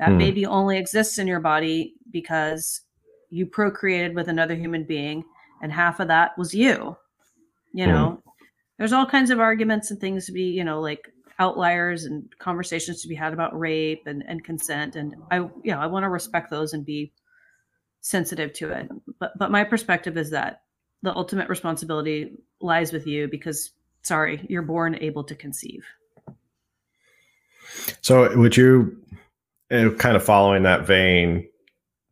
That 0.00 0.10
mm. 0.10 0.18
baby 0.18 0.44
only 0.44 0.76
exists 0.76 1.16
in 1.16 1.26
your 1.26 1.40
body 1.40 1.94
because 2.10 2.82
you 3.30 3.46
procreated 3.46 4.14
with 4.14 4.28
another 4.28 4.54
human 4.54 4.84
being 4.84 5.24
and 5.62 5.72
half 5.72 6.00
of 6.00 6.08
that 6.08 6.36
was 6.36 6.54
you 6.54 6.96
you 7.72 7.84
hmm. 7.84 7.90
know 7.90 8.10
mm. 8.10 8.32
there's 8.78 8.92
all 8.92 9.06
kinds 9.06 9.30
of 9.30 9.40
arguments 9.40 9.90
and 9.90 10.00
things 10.00 10.26
to 10.26 10.32
be 10.32 10.44
you 10.44 10.64
know 10.64 10.80
like 10.80 11.12
outliers 11.38 12.04
and 12.04 12.28
conversations 12.38 13.00
to 13.00 13.08
be 13.08 13.14
had 13.14 13.32
about 13.32 13.58
rape 13.58 14.02
and, 14.06 14.22
and 14.28 14.44
consent 14.44 14.96
and 14.96 15.14
i 15.30 15.36
you 15.36 15.72
know 15.72 15.80
i 15.80 15.86
want 15.86 16.04
to 16.04 16.08
respect 16.08 16.50
those 16.50 16.74
and 16.74 16.84
be 16.84 17.12
sensitive 18.00 18.52
to 18.52 18.70
it 18.70 18.88
but 19.18 19.32
but 19.38 19.50
my 19.50 19.64
perspective 19.64 20.16
is 20.16 20.30
that 20.30 20.62
the 21.02 21.14
ultimate 21.14 21.48
responsibility 21.48 22.32
lies 22.60 22.92
with 22.92 23.06
you 23.06 23.28
because 23.28 23.70
sorry 24.02 24.44
you're 24.48 24.62
born 24.62 24.94
able 24.96 25.24
to 25.24 25.34
conceive 25.34 25.84
so 28.00 28.36
would 28.36 28.56
you 28.56 28.96
eh, 29.70 29.88
kind 29.98 30.16
of 30.16 30.24
following 30.24 30.62
that 30.62 30.86
vein 30.86 31.49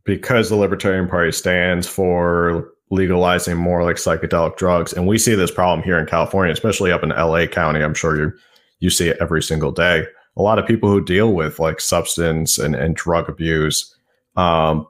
because 0.09 0.49
the 0.49 0.57
Libertarian 0.57 1.07
Party 1.07 1.31
stands 1.31 1.87
for 1.87 2.73
legalizing 2.91 3.59
more 3.59 3.85
like 3.85 3.97
psychedelic 3.97 4.57
drugs, 4.57 4.95
and 4.95 5.07
we 5.07 5.19
see 5.19 5.35
this 5.35 5.51
problem 5.51 5.85
here 5.85 5.99
in 5.99 6.07
California, 6.07 6.51
especially 6.51 6.91
up 6.91 7.03
in 7.03 7.11
LA 7.11 7.45
County. 7.45 7.83
I'm 7.83 7.93
sure 7.93 8.17
you 8.17 8.33
you 8.81 8.89
see 8.89 9.09
it 9.09 9.19
every 9.21 9.43
single 9.43 9.71
day. 9.71 10.07
A 10.39 10.41
lot 10.41 10.59
of 10.59 10.67
people 10.67 10.89
who 10.89 11.05
deal 11.05 11.35
with 11.35 11.59
like 11.59 11.79
substance 11.79 12.59
and, 12.59 12.75
and 12.75 12.97
drug 12.97 13.29
abuse. 13.29 13.95
Um, 14.35 14.87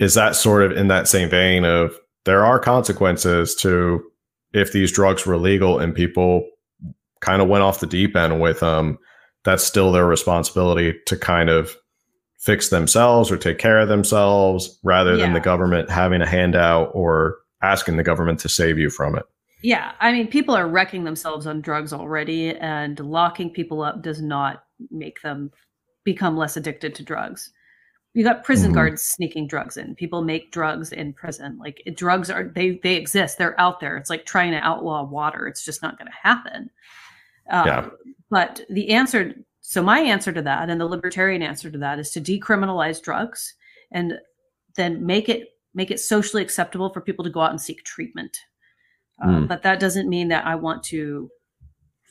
is 0.00 0.14
that 0.14 0.34
sort 0.34 0.64
of 0.64 0.76
in 0.76 0.88
that 0.88 1.06
same 1.06 1.28
vein 1.28 1.64
of 1.64 1.96
there 2.24 2.44
are 2.44 2.58
consequences 2.58 3.54
to 3.56 4.02
if 4.54 4.72
these 4.72 4.90
drugs 4.90 5.24
were 5.24 5.36
legal 5.36 5.78
and 5.78 5.94
people 5.94 6.44
kind 7.20 7.40
of 7.40 7.48
went 7.48 7.62
off 7.62 7.78
the 7.78 7.86
deep 7.86 8.16
end 8.16 8.40
with 8.40 8.58
them, 8.58 8.98
that's 9.44 9.62
still 9.62 9.92
their 9.92 10.06
responsibility 10.06 10.98
to 11.06 11.16
kind 11.16 11.48
of 11.48 11.76
fix 12.38 12.68
themselves 12.68 13.30
or 13.30 13.36
take 13.36 13.58
care 13.58 13.78
of 13.80 13.88
themselves 13.88 14.78
rather 14.82 15.14
yeah. 15.16 15.24
than 15.24 15.32
the 15.32 15.40
government 15.40 15.90
having 15.90 16.22
a 16.22 16.26
handout 16.26 16.90
or 16.94 17.38
asking 17.62 17.96
the 17.96 18.02
government 18.02 18.38
to 18.40 18.48
save 18.48 18.78
you 18.78 18.90
from 18.90 19.16
it. 19.16 19.24
Yeah, 19.62 19.92
I 20.00 20.12
mean, 20.12 20.28
people 20.28 20.54
are 20.54 20.68
wrecking 20.68 21.02
themselves 21.02 21.46
on 21.46 21.60
drugs 21.60 21.92
already, 21.92 22.54
and 22.56 22.98
locking 23.00 23.50
people 23.50 23.82
up 23.82 24.02
does 24.02 24.22
not 24.22 24.64
make 24.90 25.20
them 25.22 25.50
become 26.04 26.36
less 26.36 26.56
addicted 26.56 26.94
to 26.94 27.02
drugs. 27.02 27.50
You 28.14 28.22
got 28.22 28.44
prison 28.44 28.68
mm-hmm. 28.68 28.76
guards 28.76 29.02
sneaking 29.02 29.48
drugs 29.48 29.76
in. 29.76 29.96
People 29.96 30.22
make 30.22 30.52
drugs 30.52 30.92
in 30.92 31.12
prison. 31.12 31.58
Like 31.58 31.82
drugs 31.94 32.30
are 32.30 32.44
they 32.44 32.80
they 32.82 32.94
exist. 32.94 33.36
They're 33.36 33.60
out 33.60 33.80
there. 33.80 33.96
It's 33.96 34.10
like 34.10 34.24
trying 34.24 34.52
to 34.52 34.58
outlaw 34.58 35.04
water. 35.04 35.46
It's 35.46 35.64
just 35.64 35.82
not 35.82 35.98
going 35.98 36.10
to 36.10 36.28
happen. 36.28 36.70
Um, 37.50 37.66
yeah. 37.66 37.88
But 38.30 38.60
the 38.70 38.90
answer 38.90 39.34
so 39.68 39.82
my 39.82 40.00
answer 40.00 40.32
to 40.32 40.40
that 40.40 40.70
and 40.70 40.80
the 40.80 40.86
libertarian 40.86 41.42
answer 41.42 41.70
to 41.70 41.76
that 41.76 41.98
is 41.98 42.10
to 42.12 42.22
decriminalize 42.22 43.02
drugs 43.02 43.52
and 43.92 44.14
then 44.76 45.04
make 45.04 45.28
it 45.28 45.48
make 45.74 45.90
it 45.90 46.00
socially 46.00 46.42
acceptable 46.42 46.90
for 46.90 47.02
people 47.02 47.22
to 47.22 47.30
go 47.30 47.40
out 47.40 47.50
and 47.50 47.60
seek 47.60 47.84
treatment. 47.84 48.38
Mm. 49.22 49.44
Uh, 49.44 49.46
but 49.46 49.62
that 49.64 49.78
doesn't 49.78 50.08
mean 50.08 50.28
that 50.28 50.46
I 50.46 50.54
want 50.54 50.82
to 50.84 51.28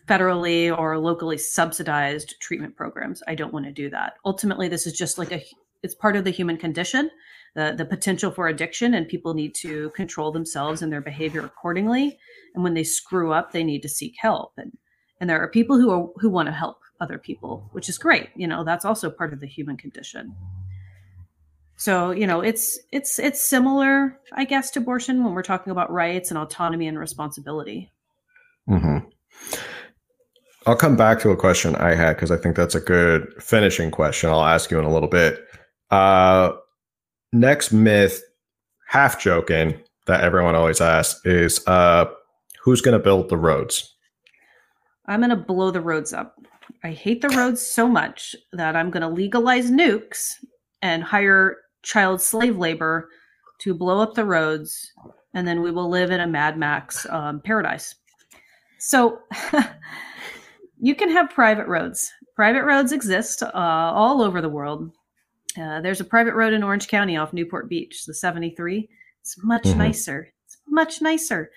federally 0.08 0.78
or 0.78 1.00
locally 1.00 1.40
subsidized 1.40 2.36
treatment 2.40 2.76
programs. 2.76 3.24
I 3.28 3.34
don't 3.34 3.52
want 3.52 3.66
to 3.66 3.72
do 3.72 3.90
that. 3.90 4.18
Ultimately, 4.24 4.68
this 4.68 4.86
is 4.86 4.94
just 4.94 5.18
like 5.18 5.32
a 5.32 5.44
it's 5.82 5.96
part 5.96 6.16
of 6.16 6.26
the 6.26 6.30
human 6.30 6.58
condition, 6.58 7.10
the 7.56 7.74
the 7.76 7.86
potential 7.86 8.30
for 8.30 8.50
addiction, 8.50 8.94
and 8.94 9.08
people 9.08 9.34
need 9.34 9.56
to 9.56 9.90
control 9.96 10.32
themselves 10.32 10.84
and 10.84 10.94
their 10.94 11.02
behavior 11.02 11.44
accordingly. 11.44 12.20
And 12.54 12.64
when 12.64 12.76
they 12.76 12.84
screw 12.84 13.32
up, 13.32 13.52
they 13.52 13.64
need 13.64 13.82
to 13.82 13.90
seek 13.90 14.14
help. 14.20 14.52
And 14.58 14.78
and 15.20 15.30
there 15.30 15.42
are 15.42 15.48
people 15.48 15.80
who 15.80 15.90
are 15.90 16.08
who 16.18 16.30
want 16.30 16.48
to 16.48 16.54
help 16.54 16.78
other 17.00 17.18
people, 17.18 17.70
which 17.72 17.90
is 17.90 17.98
great. 17.98 18.30
You 18.36 18.48
know, 18.48 18.64
that's 18.64 18.86
also 18.86 19.10
part 19.10 19.34
of 19.34 19.40
the 19.40 19.48
human 19.48 19.78
condition. 19.78 20.36
So, 21.78 22.12
you 22.12 22.26
know, 22.26 22.42
it's 22.42 22.80
it's 22.92 23.20
it's 23.20 23.42
similar, 23.42 24.20
I 24.34 24.46
guess, 24.46 24.72
to 24.72 24.80
abortion 24.80 25.24
when 25.24 25.34
we're 25.34 25.44
talking 25.44 25.72
about 25.72 25.92
rights 25.92 26.32
and 26.32 26.38
autonomy 26.38 26.88
and 26.88 26.98
responsibility. 26.98 27.92
Mm-hmm. 28.68 29.08
I'll 30.66 30.76
come 30.76 30.98
back 30.98 31.20
to 31.22 31.30
a 31.30 31.38
question 31.38 31.76
I 31.76 31.96
had 31.96 32.16
because 32.16 32.32
I 32.32 32.38
think 32.38 32.56
that's 32.56 32.76
a 32.76 32.82
good 32.82 33.32
finishing 33.42 33.92
question. 33.92 34.30
I'll 34.30 34.44
ask 34.44 34.70
you 34.70 34.80
in 34.80 34.86
a 34.86 34.92
little 34.92 35.08
bit. 35.08 35.40
Uh, 35.92 36.54
next 37.32 37.72
myth, 37.72 38.22
half 38.88 39.20
joking, 39.20 39.80
that 40.08 40.22
everyone 40.22 40.56
always 40.56 40.82
asks 40.82 41.24
is 41.26 41.66
uh, 41.68 42.06
who's 42.62 42.82
going 42.82 42.98
to 42.98 43.04
build 43.04 43.30
the 43.30 43.38
roads? 43.38 43.96
I'm 45.08 45.20
going 45.20 45.30
to 45.30 45.36
blow 45.36 45.72
the 45.72 45.82
roads 45.82 46.14
up. 46.14 46.36
I 46.84 46.92
hate 46.92 47.22
the 47.22 47.30
roads 47.30 47.62
so 47.62 47.88
much 47.88 48.36
that 48.54 48.76
I'm 48.76 48.92
going 48.92 49.02
to 49.02 49.08
legalize 49.08 49.72
nukes 49.72 50.34
and 50.82 51.04
hire 51.04 51.58
child 51.84 52.22
slave 52.22 52.58
labor 52.58 53.10
to 53.60 53.74
blow 53.74 54.02
up 54.02 54.14
the 54.14 54.26
roads, 54.26 54.92
and 55.34 55.48
then 55.48 55.62
we 55.62 55.72
will 55.72 55.90
live 55.90 56.12
in 56.12 56.20
a 56.20 56.28
Mad 56.28 56.58
Max 56.58 57.06
um, 57.10 57.42
paradise. 57.42 57.96
So 58.80 59.20
you 60.80 60.94
can 60.94 61.10
have 61.10 61.30
private 61.30 61.68
roads. 61.68 62.12
Private 62.36 62.66
roads 62.66 62.92
exist 62.92 63.42
uh, 63.42 63.52
all 63.54 64.22
over 64.22 64.42
the 64.42 64.50
world. 64.50 64.92
Uh, 65.60 65.82
there's 65.82 66.02
a 66.02 66.06
private 66.06 66.36
road 66.36 66.54
in 66.54 66.64
Orange 66.64 66.88
County 66.88 67.18
off 67.18 67.34
Newport 67.34 67.68
Beach, 67.68 68.06
the 68.06 68.14
73. 68.14 68.88
It's 69.22 69.44
much 69.44 69.64
mm-hmm. 69.64 69.80
nicer. 69.80 70.32
It's 70.46 70.58
much 70.68 71.02
nicer. 71.02 71.50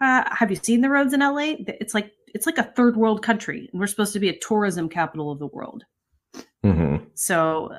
Uh, 0.00 0.24
have 0.34 0.50
you 0.50 0.56
seen 0.56 0.80
the 0.80 0.90
roads 0.90 1.14
in 1.14 1.20
LA? 1.20 1.54
It's 1.80 1.94
like 1.94 2.10
it's 2.36 2.44
like 2.44 2.58
a 2.58 2.72
third 2.76 2.98
world 2.98 3.22
country, 3.22 3.66
and 3.72 3.80
we're 3.80 3.86
supposed 3.86 4.12
to 4.12 4.20
be 4.20 4.28
a 4.28 4.38
tourism 4.40 4.90
capital 4.90 5.30
of 5.30 5.38
the 5.38 5.46
world. 5.46 5.84
Mm-hmm. 6.62 7.04
So 7.14 7.72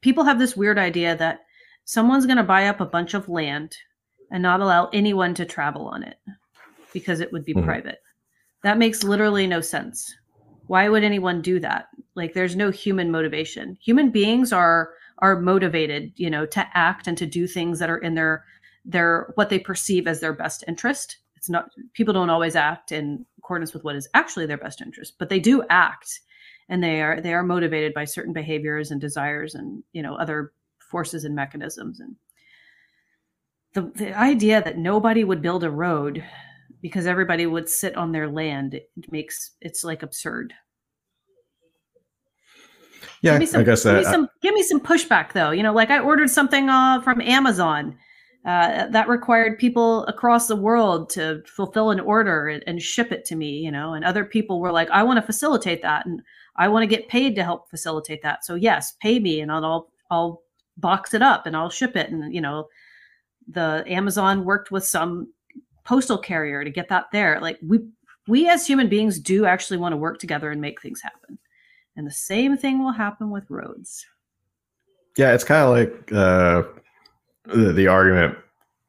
people 0.00 0.24
have 0.24 0.40
this 0.40 0.56
weird 0.56 0.78
idea 0.80 1.16
that 1.16 1.42
someone's 1.84 2.26
going 2.26 2.36
to 2.36 2.42
buy 2.42 2.66
up 2.66 2.80
a 2.80 2.86
bunch 2.86 3.14
of 3.14 3.28
land 3.28 3.76
and 4.32 4.42
not 4.42 4.60
allow 4.60 4.88
anyone 4.92 5.32
to 5.34 5.44
travel 5.44 5.86
on 5.86 6.02
it 6.02 6.16
because 6.92 7.20
it 7.20 7.30
would 7.30 7.44
be 7.44 7.54
mm-hmm. 7.54 7.64
private. 7.64 7.98
That 8.64 8.78
makes 8.78 9.04
literally 9.04 9.46
no 9.46 9.60
sense. 9.60 10.12
Why 10.66 10.88
would 10.88 11.04
anyone 11.04 11.40
do 11.40 11.60
that? 11.60 11.86
Like 12.16 12.34
there's 12.34 12.56
no 12.56 12.70
human 12.70 13.12
motivation. 13.12 13.78
Human 13.80 14.10
beings 14.10 14.52
are 14.52 14.90
are 15.18 15.38
motivated, 15.38 16.12
you 16.16 16.30
know, 16.30 16.46
to 16.46 16.66
act 16.74 17.06
and 17.06 17.16
to 17.16 17.26
do 17.26 17.46
things 17.46 17.78
that 17.78 17.90
are 17.90 17.98
in 17.98 18.14
their 18.14 18.44
their 18.84 19.30
what 19.36 19.50
they 19.50 19.60
perceive 19.60 20.08
as 20.08 20.18
their 20.18 20.32
best 20.32 20.64
interest 20.66 21.18
it's 21.40 21.48
not 21.48 21.70
people 21.94 22.12
don't 22.12 22.28
always 22.28 22.54
act 22.54 22.92
in 22.92 23.24
accordance 23.38 23.72
with 23.72 23.82
what 23.82 23.96
is 23.96 24.06
actually 24.12 24.44
their 24.44 24.58
best 24.58 24.82
interest 24.82 25.14
but 25.18 25.30
they 25.30 25.40
do 25.40 25.64
act. 25.70 26.20
And 26.68 26.84
they 26.84 27.00
are 27.00 27.20
they 27.20 27.32
are 27.32 27.42
motivated 27.42 27.94
by 27.94 28.04
certain 28.04 28.32
behaviors 28.32 28.90
and 28.90 29.00
desires 29.00 29.54
and 29.54 29.82
you 29.92 30.02
know 30.02 30.14
other 30.16 30.52
forces 30.78 31.24
and 31.24 31.34
mechanisms. 31.34 31.98
And 31.98 32.14
the, 33.72 33.90
the 33.96 34.16
idea 34.16 34.62
that 34.62 34.78
nobody 34.78 35.24
would 35.24 35.42
build 35.42 35.64
a 35.64 35.70
road 35.70 36.22
because 36.82 37.06
everybody 37.06 37.46
would 37.46 37.68
sit 37.68 37.96
on 37.96 38.12
their 38.12 38.28
land 38.28 38.74
it 38.74 38.88
makes 39.10 39.52
it's 39.62 39.82
like 39.82 40.02
absurd. 40.02 40.52
Yeah 43.22 43.42
some, 43.46 43.60
i 43.62 43.64
guess 43.64 43.84
give 43.84 43.96
me, 43.96 44.04
some, 44.04 44.28
give 44.42 44.54
me 44.54 44.62
some 44.62 44.80
pushback 44.80 45.32
though. 45.32 45.50
You 45.52 45.62
know 45.62 45.72
like 45.72 45.90
i 45.90 45.98
ordered 45.98 46.30
something 46.30 46.68
uh, 46.68 47.00
from 47.00 47.20
amazon 47.22 47.96
uh, 48.44 48.86
that 48.86 49.08
required 49.08 49.58
people 49.58 50.04
across 50.06 50.46
the 50.46 50.56
world 50.56 51.10
to 51.10 51.42
fulfill 51.46 51.90
an 51.90 52.00
order 52.00 52.48
and, 52.48 52.64
and, 52.66 52.80
ship 52.80 53.12
it 53.12 53.24
to 53.26 53.36
me 53.36 53.58
you 53.58 53.70
know 53.70 53.92
and 53.92 54.04
other 54.04 54.24
people 54.24 54.60
were 54.60 54.72
like 54.72 54.88
i 54.90 55.02
want 55.02 55.18
to 55.18 55.26
facilitate 55.26 55.82
that 55.82 56.06
and 56.06 56.22
i 56.56 56.66
want 56.66 56.82
to 56.82 56.96
get 56.96 57.08
paid 57.08 57.34
to 57.34 57.44
help 57.44 57.68
facilitate 57.68 58.22
that 58.22 58.44
so 58.44 58.54
yes 58.54 58.94
pay 59.00 59.18
me 59.18 59.40
and 59.40 59.52
i'll 59.52 59.90
i'll 60.10 60.42
box 60.78 61.12
it 61.12 61.20
up 61.20 61.46
and 61.46 61.54
i'll 61.56 61.68
ship 61.68 61.96
it 61.96 62.10
and 62.10 62.34
you 62.34 62.40
know 62.40 62.66
the 63.48 63.84
amazon 63.86 64.44
worked 64.44 64.70
with 64.70 64.84
some 64.84 65.30
postal 65.84 66.16
carrier 66.16 66.64
to 66.64 66.70
get 66.70 66.88
that 66.88 67.06
there 67.12 67.40
like 67.40 67.58
we 67.66 67.80
we 68.30 68.48
as 68.48 68.66
human 68.66 68.88
beings 68.88 69.18
do 69.18 69.44
actually 69.44 69.76
want 69.76 69.92
to 69.92 69.96
work 69.96 70.18
together 70.18 70.50
and 70.50 70.60
make 70.60 70.80
things 70.80 71.02
happen. 71.02 71.38
And 71.96 72.06
the 72.06 72.12
same 72.12 72.56
thing 72.56 72.82
will 72.82 72.92
happen 72.92 73.30
with 73.30 73.50
roads. 73.50 74.06
Yeah, 75.16 75.34
it's 75.34 75.44
kind 75.44 75.64
of 75.64 75.70
like 75.70 76.12
uh, 76.12 76.62
the, 77.50 77.72
the 77.72 77.86
argument 77.86 78.36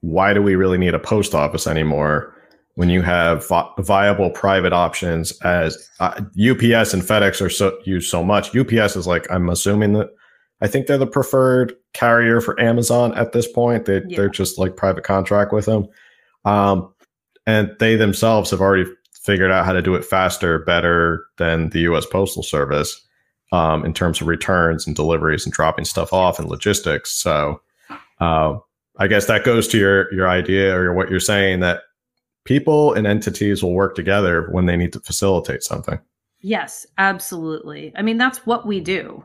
why 0.02 0.34
do 0.34 0.42
we 0.42 0.56
really 0.56 0.78
need 0.78 0.94
a 0.94 1.00
post 1.00 1.34
office 1.34 1.68
anymore 1.68 2.36
when 2.76 2.90
you 2.90 3.02
have 3.02 3.48
vi- 3.48 3.70
viable 3.80 4.30
private 4.30 4.74
options 4.74 5.32
as 5.42 5.90
uh, 6.00 6.14
UPS 6.20 6.94
and 6.94 7.04
FedEx 7.04 7.42
are 7.42 7.50
so 7.50 7.78
used 7.86 8.10
so 8.10 8.24
much. 8.24 8.56
UPS 8.56 8.96
is 8.96 9.08
like 9.08 9.30
I'm 9.32 9.50
assuming 9.50 9.94
that 9.94 10.10
I 10.62 10.68
think 10.68 10.88
they're 10.88 10.98
the 10.98 11.08
preferred 11.08 11.74
carrier 11.94 12.42
for 12.42 12.60
Amazon 12.60 13.14
at 13.16 13.34
this 13.34 13.52
point. 13.52 13.86
They 13.86 14.02
yeah. 14.08 14.18
they're 14.18 14.30
just 14.30 14.58
like 14.58 14.76
private 14.76 15.04
contract 15.04 15.54
with 15.54 15.66
them, 15.66 15.88
um, 16.46 16.94
and 17.46 17.76
they 17.80 17.96
themselves 17.96 18.52
have 18.52 18.62
already 18.62 18.90
figured 19.14 19.52
out 19.52 19.66
how 19.66 19.74
to 19.74 19.82
do 19.82 19.94
it 19.94 20.06
faster, 20.06 20.60
better 20.60 21.26
than 21.38 21.70
the 21.70 21.82
U.S. 21.82 22.06
Postal 22.06 22.42
Service 22.42 23.00
um, 23.52 23.86
in 23.86 23.94
terms 23.94 24.22
of 24.22 24.28
returns 24.28 24.88
and 24.88 24.96
deliveries 24.96 25.46
and 25.46 25.54
dropping 25.54 25.86
stuff 25.86 26.14
off 26.14 26.40
and 26.40 26.50
logistics. 26.50 27.12
So. 27.12 27.62
Uh, 28.22 28.60
I 28.98 29.08
guess 29.08 29.26
that 29.26 29.44
goes 29.44 29.68
to 29.70 29.78
your 29.78 30.14
your 30.14 30.30
idea 30.30 30.78
or 30.78 30.94
what 30.94 31.10
you're 31.10 31.20
saying 31.20 31.60
that 31.62 31.82
people 32.46 32.94
and 32.94 33.08
entities 33.08 33.64
will 33.64 33.74
work 33.74 33.96
together 33.96 34.48
when 34.52 34.68
they 34.68 34.78
need 34.78 34.94
to 34.94 35.00
facilitate 35.00 35.64
something. 35.64 36.00
Yes, 36.40 36.86
absolutely. 36.98 37.92
I 37.96 38.04
mean, 38.04 38.18
that's 38.18 38.46
what 38.46 38.66
we 38.66 38.80
do. 38.80 39.24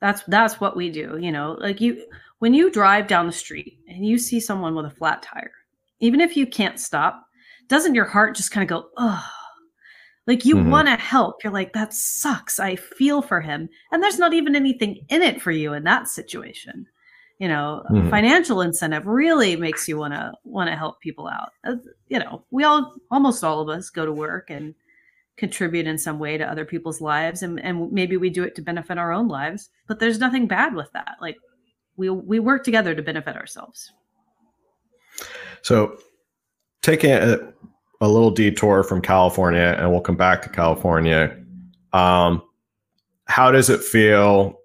That's 0.00 0.22
that's 0.28 0.60
what 0.60 0.76
we 0.76 0.90
do, 0.90 1.18
you 1.20 1.32
know. 1.32 1.56
Like 1.60 1.80
you 1.80 2.06
when 2.38 2.54
you 2.54 2.70
drive 2.70 3.08
down 3.08 3.26
the 3.26 3.32
street 3.32 3.78
and 3.88 4.06
you 4.06 4.16
see 4.16 4.40
someone 4.40 4.74
with 4.74 4.86
a 4.86 4.90
flat 4.90 5.22
tire, 5.22 5.52
even 5.98 6.20
if 6.20 6.36
you 6.36 6.46
can't 6.46 6.78
stop, 6.78 7.26
doesn't 7.68 7.94
your 7.94 8.06
heart 8.06 8.36
just 8.36 8.52
kind 8.52 8.62
of 8.62 8.68
go, 8.68 8.88
"Oh, 8.96 9.26
like 10.26 10.44
you 10.44 10.54
mm-hmm. 10.54 10.70
want 10.70 10.86
to 10.86 10.96
help. 10.96 11.42
You're 11.42 11.52
like, 11.52 11.72
that 11.72 11.92
sucks. 11.92 12.60
I 12.60 12.76
feel 12.76 13.22
for 13.22 13.40
him. 13.40 13.68
And 13.90 14.00
there's 14.02 14.18
not 14.18 14.34
even 14.34 14.54
anything 14.54 15.00
in 15.08 15.22
it 15.22 15.42
for 15.42 15.50
you 15.50 15.72
in 15.72 15.82
that 15.84 16.06
situation 16.06 16.86
you 17.40 17.48
know 17.48 17.82
mm-hmm. 17.90 18.10
financial 18.10 18.60
incentive 18.60 19.06
really 19.06 19.56
makes 19.56 19.88
you 19.88 19.96
want 19.96 20.12
to 20.14 20.32
want 20.44 20.70
to 20.70 20.76
help 20.76 21.00
people 21.00 21.26
out. 21.26 21.50
Uh, 21.64 21.76
you 22.08 22.18
know 22.20 22.44
we 22.50 22.62
all 22.62 22.94
almost 23.10 23.42
all 23.42 23.60
of 23.60 23.68
us 23.68 23.90
go 23.90 24.06
to 24.06 24.12
work 24.12 24.50
and 24.50 24.74
contribute 25.36 25.86
in 25.86 25.96
some 25.96 26.18
way 26.18 26.36
to 26.36 26.44
other 26.44 26.66
people's 26.66 27.00
lives 27.00 27.42
and, 27.42 27.58
and 27.64 27.90
maybe 27.90 28.18
we 28.18 28.28
do 28.28 28.44
it 28.44 28.54
to 28.54 28.60
benefit 28.60 28.98
our 28.98 29.10
own 29.10 29.26
lives 29.26 29.70
but 29.86 29.98
there's 29.98 30.18
nothing 30.18 30.46
bad 30.46 30.74
with 30.74 30.92
that. 30.92 31.16
Like 31.20 31.38
we 31.96 32.10
we 32.10 32.38
work 32.38 32.62
together 32.62 32.94
to 32.94 33.02
benefit 33.02 33.36
ourselves. 33.36 33.90
So 35.62 35.98
taking 36.82 37.10
a, 37.10 37.38
a 38.02 38.08
little 38.08 38.30
detour 38.30 38.82
from 38.82 39.00
california 39.00 39.76
and 39.78 39.90
we'll 39.90 40.02
come 40.02 40.16
back 40.16 40.42
to 40.42 40.50
california. 40.50 41.36
Um, 41.94 42.42
how 43.24 43.50
does 43.50 43.70
it 43.70 43.80
feel 43.80 44.59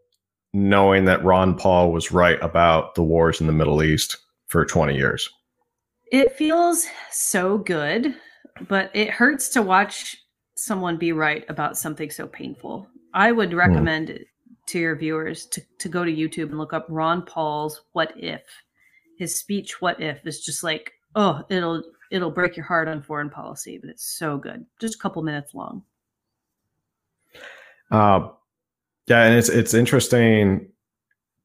knowing 0.55 1.03
that 1.03 1.23
Ron 1.23 1.53
Paul 1.53 1.91
was 1.91 2.13
right 2.13 2.39
about 2.41 2.95
the 2.95 3.03
wars 3.03 3.41
in 3.41 3.47
the 3.47 3.53
Middle 3.53 3.83
East 3.83 4.15
for 4.47 4.65
20 4.65 4.95
years? 4.95 5.29
It 6.13 6.31
feels 6.37 6.87
so 7.11 7.57
good, 7.57 8.15
but 8.69 8.89
it 8.93 9.09
hurts 9.09 9.49
to 9.49 9.61
watch 9.61 10.15
someone 10.55 10.95
be 10.95 11.11
right 11.11 11.43
about 11.49 11.77
something 11.77 12.09
so 12.09 12.25
painful. 12.25 12.87
I 13.13 13.33
would 13.33 13.51
hmm. 13.51 13.57
recommend 13.57 14.07
mm. 14.07 14.23
to 14.67 14.79
your 14.79 14.95
viewers 14.95 15.45
to, 15.47 15.61
to 15.79 15.89
go 15.89 16.05
to 16.05 16.11
YouTube 16.11 16.49
and 16.49 16.57
look 16.57 16.71
up 16.71 16.85
Ron 16.87 17.25
Paul's 17.25 17.81
What 17.91 18.13
If. 18.15 18.43
His 19.17 19.37
speech, 19.37 19.81
What 19.81 20.01
If, 20.01 20.25
is 20.25 20.39
just 20.39 20.63
like, 20.63 20.93
oh, 21.15 21.43
it'll 21.49 21.83
it'll 22.11 22.31
break 22.31 22.55
your 22.55 22.65
heart 22.65 22.87
on 22.87 23.01
foreign 23.01 23.29
policy, 23.29 23.77
but 23.77 23.89
it's 23.89 24.05
so 24.17 24.37
good. 24.37 24.65
Just 24.79 24.95
a 24.95 24.99
couple 24.99 25.21
minutes 25.21 25.53
long. 25.53 25.83
Uh, 27.91 28.29
yeah, 29.07 29.23
and 29.23 29.35
it's 29.35 29.49
it's 29.49 29.73
interesting 29.73 30.67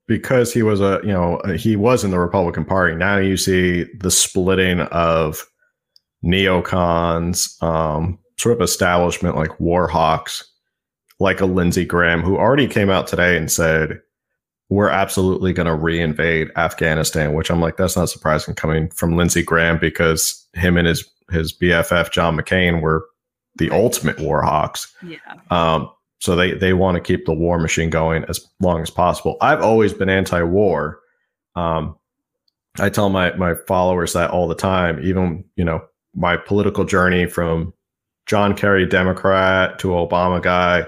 because 0.07 0.53
he 0.53 0.63
was 0.63 0.81
a 0.81 1.01
you 1.03 1.13
know 1.13 1.41
he 1.57 1.77
was 1.77 2.05
in 2.05 2.11
the 2.11 2.19
Republican 2.19 2.65
Party. 2.65 2.97
Now 2.97 3.19
you 3.19 3.37
see 3.37 3.85
the 4.01 4.11
splitting 4.11 4.81
of 4.81 5.47
neocons, 6.25 7.63
um, 7.63 8.19
sort 8.39 8.57
of 8.57 8.63
establishment 8.63 9.37
like 9.37 9.61
war 9.61 9.87
hawks, 9.89 10.45
like 11.19 11.41
a 11.41 11.47
Lindsey 11.47 11.85
Graham, 11.85 12.23
who 12.23 12.37
already 12.37 12.67
came 12.67 12.91
out 12.91 13.07
today 13.07 13.37
and 13.37 13.51
said 13.51 14.01
we're 14.71 14.89
absolutely 14.89 15.53
going 15.53 15.67
to 15.67 15.73
reinvade 15.73 16.51
Afghanistan. 16.57 17.35
Which 17.35 17.51
I'm 17.51 17.61
like, 17.61 17.77
that's 17.77 17.97
not 17.97 18.09
surprising 18.09 18.55
coming 18.55 18.89
from 18.91 19.17
Lindsey 19.17 19.43
Graham 19.43 19.79
because 19.79 20.47
him 20.55 20.77
and 20.77 20.89
his 20.89 21.09
his 21.31 21.53
BFF 21.53 22.11
John 22.11 22.37
McCain 22.37 22.81
were 22.81 23.07
the 23.57 23.71
ultimate 23.71 24.19
war 24.19 24.43
hawks. 24.43 24.93
Yeah. 25.07 25.19
Um, 25.51 25.91
so 26.21 26.37
they 26.37 26.53
they 26.53 26.73
want 26.75 26.97
to 26.97 27.01
keep 27.01 27.25
the 27.25 27.33
war 27.33 27.59
machine 27.59 27.91
going 27.91 28.25
as 28.29 28.47
long 28.61 28.83
as 28.83 28.91
possible. 28.91 29.37
I've 29.41 29.63
always 29.63 29.93
been 29.93 30.09
anti-war. 30.09 31.01
Um, 31.57 31.97
I 32.79 32.91
tell 32.91 33.09
my 33.09 33.33
my 33.37 33.55
followers 33.67 34.13
that 34.13 34.31
all 34.31 34.47
the 34.47 34.55
time. 34.55 35.01
Even 35.03 35.45
you 35.57 35.65
know 35.65 35.83
my 36.15 36.37
political 36.37 36.85
journey 36.85 37.27
from 37.27 37.73
John 38.27 38.55
Kerry 38.55 38.87
Democrat 38.87 39.79
to 39.81 39.89
Obama 39.89 40.43
guy 40.43 40.87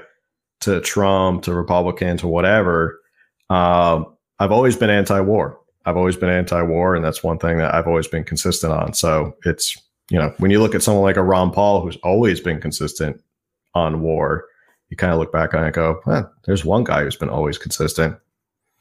to 0.61 0.81
Trump 0.83 1.42
to 1.45 1.55
Republican 1.55 2.18
to 2.18 2.29
whatever. 2.29 3.01
Um, 3.51 4.07
I've 4.38 4.53
always 4.53 4.77
been 4.77 4.90
anti-war. 4.90 5.59
I've 5.85 5.97
always 5.97 6.16
been 6.16 6.31
anti-war, 6.31 6.95
and 6.95 7.05
that's 7.05 7.25
one 7.25 7.38
thing 7.38 7.59
that 7.59 7.75
I've 7.75 7.88
always 7.88 8.07
been 8.07 8.23
consistent 8.23 8.73
on. 8.73 8.92
So 8.92 9.35
it's 9.47 9.77
you 10.11 10.18
know 10.18 10.35
when 10.38 10.51
you 10.51 10.61
look 10.61 10.75
at 10.75 10.83
someone 10.83 11.05
like 11.05 11.16
a 11.16 11.23
Ron 11.23 11.53
Paul 11.53 11.81
who's 11.81 11.97
always 12.05 12.38
been 12.38 12.61
consistent 12.61 13.18
on 13.75 14.03
war 14.03 14.45
you 14.93 14.97
kind 14.97 15.11
of 15.11 15.19
look 15.19 15.33
back 15.33 15.55
on 15.55 15.63
it 15.63 15.69
and 15.69 15.75
go, 15.75 16.03
eh, 16.09 16.21
there's 16.45 16.67
one 16.67 16.85
guy 16.85 17.03
who's 17.03 17.17
been 17.17 17.31
always 17.31 17.57
consistent. 17.57 18.15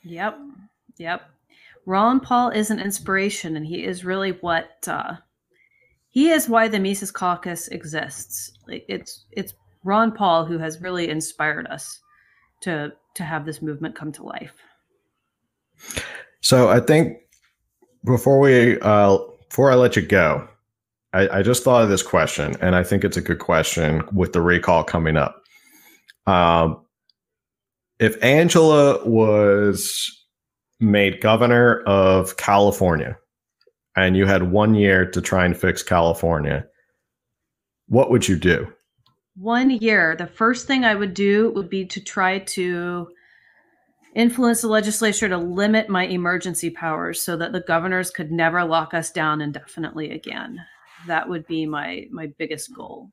Yep. 0.03 0.37
Yep. 0.97 1.21
Ron 1.85 2.19
Paul 2.19 2.49
is 2.49 2.69
an 2.69 2.81
inspiration, 2.81 3.55
and 3.55 3.65
he 3.65 3.85
is 3.85 4.03
really 4.03 4.31
what 4.31 4.85
uh, 4.87 5.15
he 6.09 6.29
is 6.29 6.49
why 6.49 6.67
the 6.67 6.81
Mises 6.81 7.11
Caucus 7.11 7.69
exists. 7.69 8.51
It's 8.67 9.23
it's 9.31 9.53
Ron 9.85 10.11
Paul 10.11 10.43
who 10.43 10.57
has 10.57 10.81
really 10.81 11.09
inspired 11.09 11.65
us 11.67 12.01
to 12.63 12.91
to 13.15 13.23
have 13.23 13.45
this 13.45 13.61
movement 13.61 13.95
come 13.95 14.11
to 14.11 14.23
life. 14.23 14.53
So 16.41 16.67
I 16.67 16.81
think 16.81 17.19
before 18.03 18.39
we 18.41 18.79
uh, 18.81 19.17
before 19.47 19.71
I 19.71 19.75
let 19.75 19.95
you 19.95 20.01
go, 20.01 20.45
I, 21.13 21.39
I 21.39 21.41
just 21.41 21.63
thought 21.63 21.83
of 21.83 21.89
this 21.89 22.03
question, 22.03 22.57
and 22.59 22.75
I 22.75 22.83
think 22.83 23.05
it's 23.05 23.17
a 23.17 23.21
good 23.21 23.39
question 23.39 24.03
with 24.11 24.33
the 24.33 24.41
recall 24.41 24.83
coming 24.83 25.15
up. 25.15 25.40
Um, 26.31 26.85
if 27.99 28.21
Angela 28.23 29.05
was 29.05 30.09
made 30.79 31.21
governor 31.21 31.81
of 31.81 32.37
California 32.37 33.17
and 33.95 34.15
you 34.15 34.25
had 34.25 34.51
one 34.51 34.73
year 34.73 35.05
to 35.11 35.21
try 35.21 35.45
and 35.45 35.57
fix 35.57 35.83
California, 35.83 36.65
what 37.87 38.09
would 38.09 38.27
you 38.27 38.37
do? 38.37 38.67
One 39.35 39.69
year. 39.69 40.15
The 40.15 40.27
first 40.27 40.67
thing 40.67 40.85
I 40.85 40.95
would 40.95 41.13
do 41.13 41.51
would 41.51 41.69
be 41.69 41.85
to 41.87 42.01
try 42.01 42.39
to 42.39 43.09
influence 44.15 44.61
the 44.61 44.67
legislature 44.67 45.27
to 45.27 45.37
limit 45.37 45.89
my 45.89 46.05
emergency 46.05 46.69
powers 46.69 47.21
so 47.21 47.35
that 47.37 47.51
the 47.51 47.61
governors 47.61 48.09
could 48.09 48.31
never 48.31 48.63
lock 48.63 48.93
us 48.93 49.11
down 49.11 49.41
indefinitely 49.41 50.11
again. 50.11 50.59
That 51.07 51.27
would 51.27 51.45
be 51.45 51.65
my 51.65 52.07
my 52.11 52.27
biggest 52.37 52.73
goal. 52.73 53.11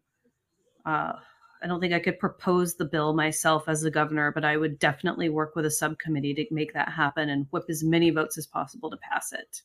Uh, 0.87 1.15
I 1.63 1.67
don't 1.67 1.81
think 1.81 1.93
I 1.93 1.99
could 1.99 2.19
propose 2.19 2.75
the 2.75 2.85
bill 2.85 3.15
myself 3.15 3.69
as 3.69 3.81
the 3.81 3.91
governor, 3.91 4.33
but 4.33 4.45
I 4.45 4.57
would 4.57 4.79
definitely 4.79 5.29
work 5.29 5.57
with 5.57 5.67
a 5.67 5.71
subcommittee 5.71 6.35
to 6.35 6.47
make 6.51 6.73
that 6.75 6.91
happen 6.91 7.29
and 7.29 7.47
whip 7.51 7.65
as 7.69 7.83
many 7.83 8.11
votes 8.11 8.39
as 8.39 8.47
possible 8.47 8.91
to 8.91 8.97
pass 8.99 9.33
it. 9.33 9.63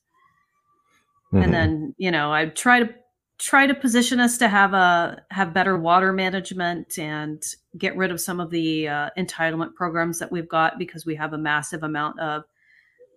Mm-hmm. 1.28 1.44
And 1.44 1.54
then, 1.54 1.96
you 1.98 2.12
know, 2.12 2.32
I'd 2.32 2.56
try 2.56 2.80
to 2.80 2.94
try 3.40 3.68
to 3.68 3.74
position 3.74 4.20
us 4.20 4.38
to 4.38 4.48
have 4.48 4.74
a 4.74 5.22
have 5.32 5.54
better 5.54 5.78
water 5.78 6.14
management 6.14 6.98
and 6.98 7.44
get 7.78 7.98
rid 7.98 8.12
of 8.12 8.22
some 8.22 8.40
of 8.40 8.50
the 8.52 8.88
uh, 8.88 9.10
entitlement 9.18 9.74
programs 9.74 10.20
that 10.20 10.32
we've 10.32 10.48
got 10.48 10.78
because 10.78 11.06
we 11.06 11.16
have 11.16 11.34
a 11.34 11.38
massive 11.38 11.84
amount 11.84 12.20
of 12.20 12.44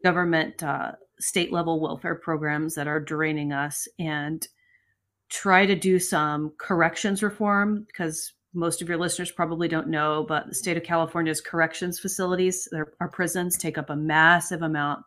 government 0.03 0.63
uh, 0.63 0.93
state 1.21 1.53
level 1.53 1.81
welfare 1.81 2.15
programs 2.15 2.75
that 2.75 2.89
are 2.89 3.01
draining 3.01 3.53
us 3.53 3.89
and 3.99 4.49
try 5.29 5.67
to 5.67 5.75
do 5.75 5.99
some 5.99 6.53
corrections 6.59 7.23
reform 7.23 7.85
because 7.87 8.33
most 8.57 8.81
of 8.81 8.89
your 8.89 8.99
listeners 8.99 9.31
probably 9.31 9.69
don't 9.69 9.89
know, 9.89 10.25
but 10.27 10.49
the 10.49 10.55
state 10.55 10.77
of 10.77 10.83
California's 10.83 11.41
corrections 11.41 11.99
facilities, 11.99 12.69
our 13.01 13.09
prisons, 13.09 13.57
take 13.57 13.77
up 13.77 13.91
a 13.91 13.97
massive 13.97 14.63
amount 14.63 15.05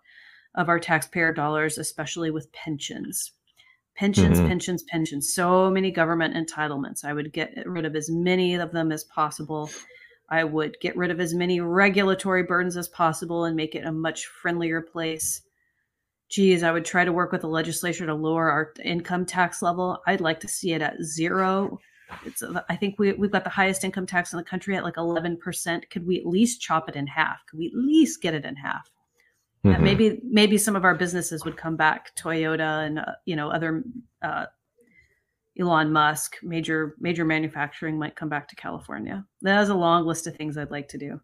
of 0.55 0.69
our 0.69 0.79
taxpayer 0.79 1.33
dollars, 1.33 1.77
especially 1.77 2.31
with 2.31 2.51
pensions. 2.53 3.31
Pensions, 3.95 4.38
mm-hmm. 4.38 4.47
pensions, 4.47 4.83
pensions. 4.83 5.33
So 5.33 5.69
many 5.69 5.91
government 5.91 6.35
entitlements. 6.35 7.03
I 7.03 7.12
would 7.12 7.33
get 7.33 7.53
rid 7.65 7.85
of 7.85 7.95
as 7.95 8.09
many 8.09 8.55
of 8.55 8.71
them 8.71 8.91
as 8.91 9.03
possible. 9.03 9.69
I 10.29 10.43
would 10.43 10.77
get 10.79 10.95
rid 10.95 11.12
of 11.12 11.19
as 11.19 11.33
many 11.33 11.59
regulatory 11.59 12.43
burdens 12.43 12.77
as 12.77 12.88
possible 12.88 13.45
and 13.45 13.55
make 13.55 13.75
it 13.75 13.85
a 13.85 13.91
much 13.91 14.27
friendlier 14.27 14.81
place. 14.81 15.41
Geez, 16.29 16.62
I 16.62 16.71
would 16.71 16.85
try 16.85 17.03
to 17.03 17.12
work 17.12 17.31
with 17.31 17.41
the 17.41 17.47
legislature 17.47 18.05
to 18.05 18.13
lower 18.13 18.51
our 18.51 18.73
income 18.85 19.25
tax 19.25 19.63
level. 19.63 19.97
I'd 20.05 20.21
like 20.21 20.39
to 20.41 20.47
see 20.47 20.73
it 20.73 20.83
at 20.83 21.01
zero 21.01 21.79
it's 22.26 22.43
I 22.69 22.76
think 22.76 23.00
we 23.00 23.13
we've 23.13 23.32
got 23.32 23.43
the 23.43 23.50
highest 23.50 23.84
income 23.84 24.06
tax 24.06 24.34
in 24.34 24.38
the 24.38 24.43
country 24.43 24.76
at 24.76 24.84
like 24.84 24.95
11%. 24.95 25.89
Could 25.89 26.06
we 26.06 26.19
at 26.19 26.26
least 26.26 26.62
chop 26.62 26.89
it 26.89 26.95
in 26.95 27.08
half? 27.08 27.45
Could 27.48 27.60
we 27.60 27.67
at 27.67 27.74
least 27.74 28.22
get 28.22 28.34
it 28.34 28.45
in 28.45 28.56
half? 28.56 28.89
Mm-hmm. 29.65 29.76
And 29.76 29.84
maybe 29.84 30.22
maybe 30.24 30.58
some 30.58 30.76
of 30.76 30.86
our 30.86 30.95
businesses 30.95 31.43
would 31.43 31.58
come 31.58 31.76
back, 31.76 32.15
Toyota 32.15 32.86
and 32.86 33.00
uh, 33.00 33.13
you 33.26 33.36
know 33.36 33.50
other 33.50 33.84
uh, 34.22 34.45
Elon 35.60 35.91
Musk, 35.91 36.38
major 36.41 36.95
major 37.00 37.26
manufacturing 37.26 38.00
might 38.00 38.15
come 38.15 38.30
back 38.30 38.48
to 38.50 38.56
California. 38.56 39.26
That 39.41 39.62
is 39.62 39.69
a 39.69 39.76
long 39.76 40.06
list 40.06 40.28
of 40.28 40.36
things 40.36 40.58
I'd 40.58 40.72
like 40.72 40.88
to 40.89 40.98
do. 40.98 41.19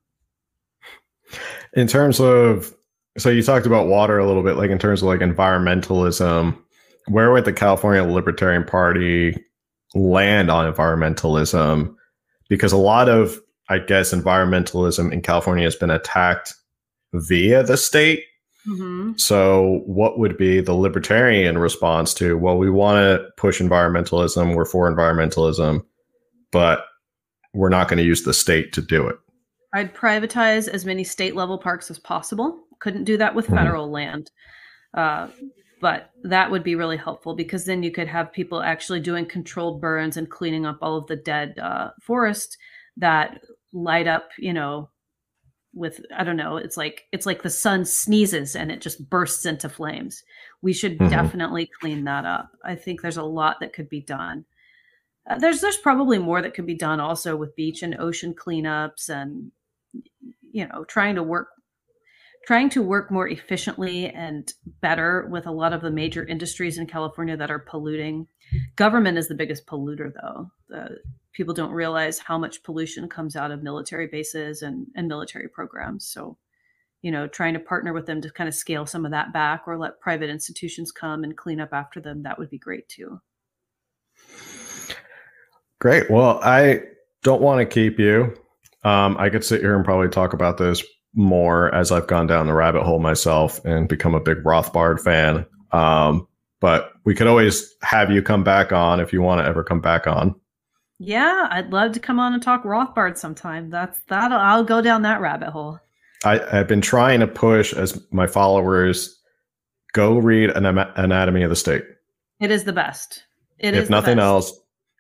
In 1.74 1.88
terms 1.88 2.20
of 2.20 2.76
so 3.18 3.30
you 3.30 3.42
talked 3.42 3.66
about 3.66 3.88
water 3.88 4.20
a 4.20 4.28
little 4.28 4.44
bit, 4.44 4.58
like 4.58 4.70
in 4.70 4.80
terms 4.80 5.02
of 5.02 5.08
like 5.08 5.22
environmentalism, 5.22 6.58
where 7.08 7.32
would 7.32 7.46
the 7.46 7.54
California 7.54 8.04
Libertarian 8.04 8.66
Party 8.66 9.36
land 9.96 10.52
on 10.52 10.72
environmentalism? 10.72 11.96
Because 12.50 12.72
a 12.72 12.78
lot 12.78 13.10
of, 13.10 13.40
I 13.70 13.80
guess, 13.80 14.14
environmentalism 14.14 15.12
in 15.12 15.22
California 15.22 15.64
has 15.64 15.76
been 15.76 15.90
attacked 15.90 16.54
via 17.14 17.64
the 17.64 17.78
state. 17.78 18.24
Mm-hmm. 18.68 19.14
So, 19.18 19.84
what 19.86 20.18
would 20.18 20.38
be 20.38 20.60
the 20.60 20.74
libertarian 20.74 21.58
response 21.58 22.14
to, 22.16 22.38
well, 22.38 22.58
we 22.58 22.70
want 22.70 22.98
to 22.98 23.28
push 23.38 23.62
environmentalism, 23.62 24.56
we're 24.56 24.66
for 24.66 24.92
environmentalism, 24.92 25.86
but 26.52 26.86
we're 27.54 27.70
not 27.70 27.88
going 27.88 27.98
to 28.00 28.04
use 28.04 28.24
the 28.24 28.34
state 28.34 28.74
to 28.74 28.82
do 28.82 29.08
it? 29.08 29.18
I'd 29.74 29.94
privatize 29.94 30.68
as 30.68 30.86
many 30.86 31.04
state 31.04 31.36
level 31.36 31.60
parks 31.60 31.92
as 31.92 32.00
possible. 32.00 32.60
Couldn't 32.80 33.04
do 33.04 33.18
that 33.18 33.36
with 33.36 33.46
mm-hmm. 33.46 33.58
federal 33.58 33.92
land. 33.92 34.32
Uh, 34.96 35.28
but 35.82 36.12
that 36.24 36.50
would 36.50 36.64
be 36.64 36.76
really 36.76 36.98
helpful 36.98 37.36
because 37.36 37.66
then 37.66 37.84
you 37.84 37.92
could 37.92 38.08
have 38.08 38.32
people 38.32 38.62
actually 38.62 39.00
doing 39.00 39.26
controlled 39.26 39.82
burns 39.82 40.18
and 40.18 40.30
cleaning 40.30 40.66
up 40.66 40.78
all 40.82 40.98
of 40.98 41.08
the 41.08 41.16
dead 41.16 41.58
uh, 41.60 41.92
forest 42.02 42.58
that 42.98 43.42
light 43.74 44.08
up, 44.08 44.30
you 44.38 44.54
know, 44.54 44.90
with 45.74 46.00
I 46.16 46.24
don't 46.24 46.38
know, 46.38 46.56
it's 46.56 46.78
like 46.78 47.06
it's 47.12 47.26
like 47.26 47.44
the 47.44 47.50
sun 47.50 47.84
sneezes 47.84 48.56
and 48.56 48.72
it 48.72 48.82
just 48.82 49.10
bursts 49.10 49.46
into 49.46 49.68
flames. 49.68 50.24
We 50.62 50.72
should 50.72 50.98
mm-hmm. 50.98 51.10
definitely 51.10 51.70
clean 51.80 52.06
that 52.06 52.26
up. 52.26 52.50
I 52.64 52.76
think 52.76 53.02
there's 53.02 53.18
a 53.18 53.24
lot 53.24 53.60
that 53.60 53.74
could 53.74 53.90
be 53.90 54.02
done. 54.02 54.46
Uh, 55.30 55.38
there's 55.38 55.60
there's 55.60 55.78
probably 55.78 56.18
more 56.18 56.42
that 56.42 56.54
could 56.54 56.66
be 56.66 56.76
done 56.76 57.02
also 57.02 57.36
with 57.36 57.56
beach 57.56 57.84
and 57.84 58.00
ocean 58.00 58.34
cleanups 58.34 59.10
and 59.10 59.52
you 60.42 60.68
know 60.68 60.86
trying 60.86 61.16
to 61.16 61.24
work 61.24 61.50
trying 62.46 62.70
to 62.70 62.82
work 62.82 63.12
more 63.12 63.28
efficiently 63.28 64.08
and 64.08 64.54
better 64.82 65.28
with 65.32 65.48
a 65.48 65.52
lot 65.52 65.74
of 65.74 65.82
the 65.82 65.92
major 65.92 66.24
industries 66.26 66.78
in 66.78 66.86
California 66.86 67.36
that 67.36 67.52
are 67.52 67.60
polluting. 67.60 68.28
Government 68.76 69.18
is 69.18 69.28
the 69.28 69.36
biggest 69.36 69.66
polluter, 69.66 70.12
though. 70.14 70.52
People 71.34 71.54
don't 71.54 71.72
realize 71.72 72.20
how 72.20 72.38
much 72.38 72.64
pollution 72.64 73.10
comes 73.10 73.36
out 73.36 73.52
of 73.52 73.64
military 73.64 74.08
bases 74.08 74.62
and, 74.62 74.88
and 74.96 75.08
military 75.08 75.50
programs. 75.50 76.08
So, 76.08 76.38
you 77.02 77.12
know, 77.12 77.28
trying 77.28 77.56
to 77.56 77.60
partner 77.60 77.94
with 77.94 78.06
them 78.06 78.22
to 78.22 78.30
kind 78.30 78.48
of 78.48 78.54
scale 78.54 78.86
some 78.86 79.06
of 79.06 79.12
that 79.12 79.34
back 79.34 79.64
or 79.68 79.78
let 79.78 80.00
private 80.00 80.30
institutions 80.30 80.92
come 80.92 81.24
and 81.24 81.36
clean 81.36 81.60
up 81.60 81.74
after 81.74 82.00
them, 82.00 82.24
that 82.24 82.38
would 82.38 82.50
be 82.50 82.60
great 82.60 82.88
too. 82.88 83.20
Great. 85.80 86.10
Well, 86.10 86.40
I 86.42 86.82
don't 87.24 87.42
want 87.42 87.60
to 87.60 87.66
keep 87.66 88.00
you. 88.00 88.36
Um, 88.84 89.18
I 89.18 89.30
could 89.30 89.44
sit 89.44 89.62
here 89.62 89.76
and 89.76 89.84
probably 89.84 90.10
talk 90.10 90.34
about 90.34 90.58
this 90.58 90.84
more 91.16 91.74
as 91.74 91.92
I've 91.92 92.08
gone 92.08 92.28
down 92.28 92.48
the 92.48 92.54
rabbit 92.54 92.84
hole 92.84 93.00
myself 93.00 93.64
and 93.66 93.88
become 93.88 94.14
a 94.14 94.20
big 94.20 94.44
Rothbard 94.44 95.02
fan. 95.02 95.46
Um, 95.72 96.28
but 96.60 96.94
we 97.06 97.16
could 97.16 97.28
always 97.28 97.74
have 97.82 98.12
you 98.12 98.22
come 98.22 98.44
back 98.44 98.72
on 98.72 99.00
if 99.00 99.14
you 99.14 99.22
want 99.22 99.42
to 99.42 99.46
ever 99.46 99.64
come 99.64 99.82
back 99.82 100.08
on. 100.08 100.36
Yeah, 101.00 101.48
I'd 101.50 101.74
love 101.74 101.92
to 101.94 102.00
come 102.00 102.20
on 102.20 102.34
and 102.34 102.42
talk 102.42 102.64
Rothbard 102.64 103.18
sometime. 103.18 103.70
That's 103.70 104.00
that. 104.08 104.32
I'll 104.32 104.64
go 104.64 104.82
down 104.82 105.02
that 105.02 105.20
rabbit 105.20 105.50
hole. 105.50 105.80
I, 106.24 106.40
I've 106.52 106.68
been 106.68 106.82
trying 106.82 107.20
to 107.20 107.28
push 107.28 107.74
as 107.74 108.02
my 108.12 108.28
followers 108.28 109.20
go 109.94 110.18
read 110.18 110.52
an 110.52 110.66
Anatomy 110.66 111.44
of 111.44 111.50
the 111.50 111.56
State. 111.56 111.84
It 112.40 112.52
is 112.52 112.64
the 112.64 112.74
best. 112.74 113.24
It 113.60 113.76
if 113.76 113.90
nothing 113.90 114.20
else, 114.20 114.52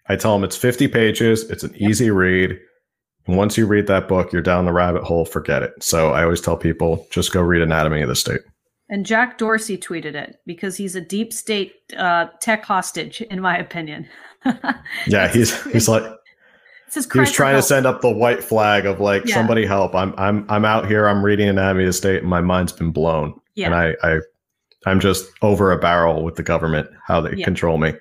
I 0.07 0.15
tell 0.15 0.33
them 0.33 0.43
it's 0.43 0.55
50 0.55 0.87
pages. 0.87 1.49
It's 1.49 1.63
an 1.63 1.73
yep. 1.73 1.89
easy 1.89 2.11
read. 2.11 2.59
And 3.27 3.37
once 3.37 3.57
you 3.57 3.65
read 3.65 3.87
that 3.87 4.07
book, 4.07 4.31
you're 4.31 4.41
down 4.41 4.65
the 4.65 4.73
rabbit 4.73 5.03
hole, 5.03 5.25
forget 5.25 5.63
it. 5.63 5.71
So 5.81 6.11
I 6.11 6.23
always 6.23 6.41
tell 6.41 6.57
people 6.57 7.07
just 7.09 7.31
go 7.31 7.41
read 7.41 7.61
Anatomy 7.61 8.01
of 8.01 8.09
the 8.09 8.15
State. 8.15 8.41
And 8.87 9.05
Jack 9.05 9.39
Dorsey 9.39 9.77
tweeted 9.77 10.13
it 10.13 10.39
because 10.45 10.77
he's 10.77 10.95
a 10.95 11.01
deep 11.01 11.33
state 11.33 11.73
uh, 11.97 12.27
tech 12.39 12.63
hostage, 12.63 13.21
in 13.21 13.41
my 13.41 13.57
opinion. 13.57 14.07
yeah, 15.07 15.27
he's 15.27 15.63
he's 15.71 15.87
like 15.87 16.03
he 16.93 17.19
was 17.19 17.31
trying 17.31 17.55
to 17.55 17.63
send 17.63 17.87
up 17.87 18.01
the 18.01 18.11
white 18.11 18.43
flag 18.43 18.85
of 18.85 18.99
like 18.99 19.25
yeah. 19.25 19.33
somebody 19.33 19.65
help. 19.65 19.95
I'm 19.95 20.13
I'm 20.17 20.45
I'm 20.49 20.65
out 20.65 20.87
here. 20.87 21.07
I'm 21.07 21.25
reading 21.25 21.49
Anatomy 21.49 21.83
of 21.83 21.89
the 21.89 21.93
State, 21.93 22.21
and 22.21 22.29
my 22.29 22.41
mind's 22.41 22.71
been 22.71 22.91
blown. 22.91 23.39
Yeah. 23.55 23.67
And 23.67 23.75
I 23.75 23.95
I 24.03 24.19
I'm 24.85 24.99
just 24.99 25.25
over 25.41 25.71
a 25.71 25.79
barrel 25.79 26.23
with 26.23 26.35
the 26.35 26.43
government 26.43 26.87
how 27.07 27.21
they 27.21 27.35
yeah. 27.37 27.45
control 27.45 27.79
me. 27.79 27.93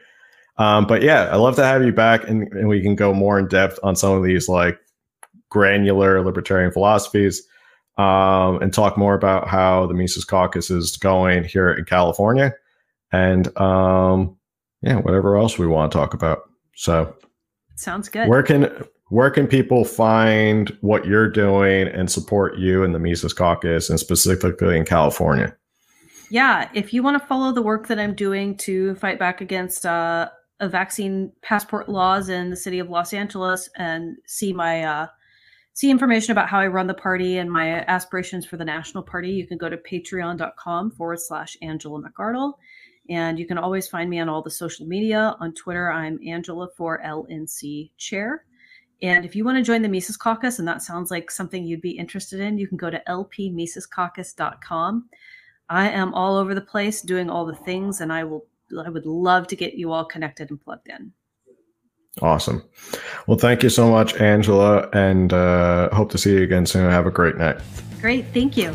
Um, 0.59 0.87
but 0.87 1.03
yeah, 1.03 1.25
I 1.33 1.37
love 1.37 1.57
to 1.57 1.65
have 1.65 1.85
you 1.85 1.93
back, 1.93 2.29
and, 2.29 2.47
and 2.53 2.69
we 2.69 2.81
can 2.81 2.95
go 2.95 3.13
more 3.13 3.39
in 3.39 3.49
depth 3.49 3.81
on 3.83 3.97
some 3.97 4.13
of 4.13 4.23
these 4.23 4.49
like 4.49 4.79
granular 5.55 6.21
libertarian 6.21 6.73
philosophies 6.73 7.47
um, 7.97 8.61
and 8.61 8.75
talk 8.75 8.99
more 8.99 9.15
about 9.15 9.47
how 9.47 9.87
the 9.87 9.95
Mises 9.95 10.25
Caucus 10.25 10.69
is 10.69 10.97
going 10.97 11.45
here 11.45 11.71
in 11.71 11.85
California 11.85 12.53
and 13.13 13.57
um, 13.57 14.37
yeah, 14.83 14.97
whatever 14.97 15.37
else 15.37 15.57
we 15.57 15.69
want 15.69 15.93
to 15.93 15.97
talk 15.97 16.13
about. 16.13 16.41
So 16.75 17.15
sounds 17.77 18.09
good. 18.09 18.29
Where 18.29 18.43
can 18.43 18.69
where 19.11 19.31
can 19.31 19.47
people 19.47 19.85
find 19.85 20.77
what 20.81 21.07
you're 21.07 21.31
doing 21.31 21.87
and 21.87 22.11
support 22.11 22.59
you 22.59 22.83
in 22.83 22.91
the 22.91 22.99
Mises 22.99 23.33
Caucus 23.33 23.89
and 23.89 24.01
specifically 24.01 24.77
in 24.77 24.85
California? 24.85 25.57
Yeah, 26.31 26.69
if 26.75 26.93
you 26.93 27.05
want 27.05 27.23
to 27.23 27.29
follow 27.29 27.53
the 27.53 27.63
work 27.63 27.87
that 27.87 28.01
I'm 28.01 28.15
doing 28.15 28.57
to 28.57 28.97
fight 28.97 29.21
back 29.21 29.41
against 29.41 29.87
uh, 29.87 30.31
a 30.59 30.69
vaccine 30.69 31.31
passport 31.43 31.89
laws 31.89 32.29
in 32.29 32.51
the 32.51 32.57
city 32.57 32.81
of 32.81 32.91
Los 32.91 33.13
Angeles 33.13 33.69
and 33.77 34.17
see 34.27 34.53
my 34.53 34.83
uh, 34.83 35.07
see 35.75 35.91
information 35.91 36.33
about 36.33 36.49
how 36.49 36.61
I 36.61 36.69
run 36.69 36.87
the 36.87 36.95
party 36.95 37.39
and 37.39 37.51
my 37.51 37.85
aspirations 37.87 38.47
for 38.47 38.57
the 38.57 38.65
national 38.65 39.03
party, 39.03 39.31
you 39.31 39.47
can 39.47 39.59
go 39.59 39.69
to 39.69 39.77
patreon.com 39.77 40.93
forward 40.93 41.21
slash 41.21 41.57
Angela 41.61 42.01
McArdle. 42.01 42.55
And 43.11 43.39
you 43.39 43.47
can 43.47 43.59
always 43.59 43.87
find 43.87 44.09
me 44.09 44.21
on 44.21 44.31
all 44.31 44.41
the 44.41 44.51
social 44.51 44.87
media. 44.87 45.37
On 45.41 45.53
Twitter, 45.53 45.91
I'm 45.91 46.19
Angela 46.27 46.69
for 46.77 47.03
LNC 47.05 47.91
Chair. 47.99 48.47
And 49.03 49.27
if 49.27 49.37
you 49.37 49.45
want 49.45 49.59
to 49.59 49.63
join 49.63 49.83
the 49.83 49.89
Mises 49.89 50.17
Caucus, 50.17 50.59
and 50.59 50.67
that 50.67 50.81
sounds 50.81 51.11
like 51.11 51.31
something 51.31 51.65
you'd 51.65 51.83
be 51.83 51.91
interested 51.91 52.41
in, 52.41 52.57
you 52.57 52.67
can 52.67 52.79
go 52.79 52.89
to 52.89 53.03
lpmisescaucus.com. 53.07 55.11
I 55.69 55.91
am 55.91 56.15
all 56.15 56.37
over 56.37 56.55
the 56.55 56.63
place 56.63 57.03
doing 57.03 57.29
all 57.29 57.45
the 57.45 57.55
things, 57.55 58.01
and 58.01 58.11
I 58.13 58.25
will 58.25 58.47
I 58.85 58.89
would 58.89 59.07
love 59.07 59.47
to 59.49 59.57
get 59.57 59.75
you 59.75 59.93
all 59.93 60.07
connected 60.07 60.51
and 60.51 60.61
plugged 60.61 60.89
in. 60.89 61.13
Awesome. 62.23 62.63
Well, 63.27 63.39
thank 63.39 63.63
you 63.63 63.71
so 63.71 63.91
much, 63.91 64.15
Angela, 64.21 64.89
and 64.93 65.33
uh, 65.33 65.93
hope 65.95 66.11
to 66.13 66.19
see 66.19 66.33
you 66.33 66.43
again 66.43 66.67
soon. 66.67 66.91
Have 66.91 67.07
a 67.07 67.11
great 67.11 67.37
night. 67.37 67.57
Great. 68.01 68.27
Thank 68.33 68.57
you. 68.57 68.75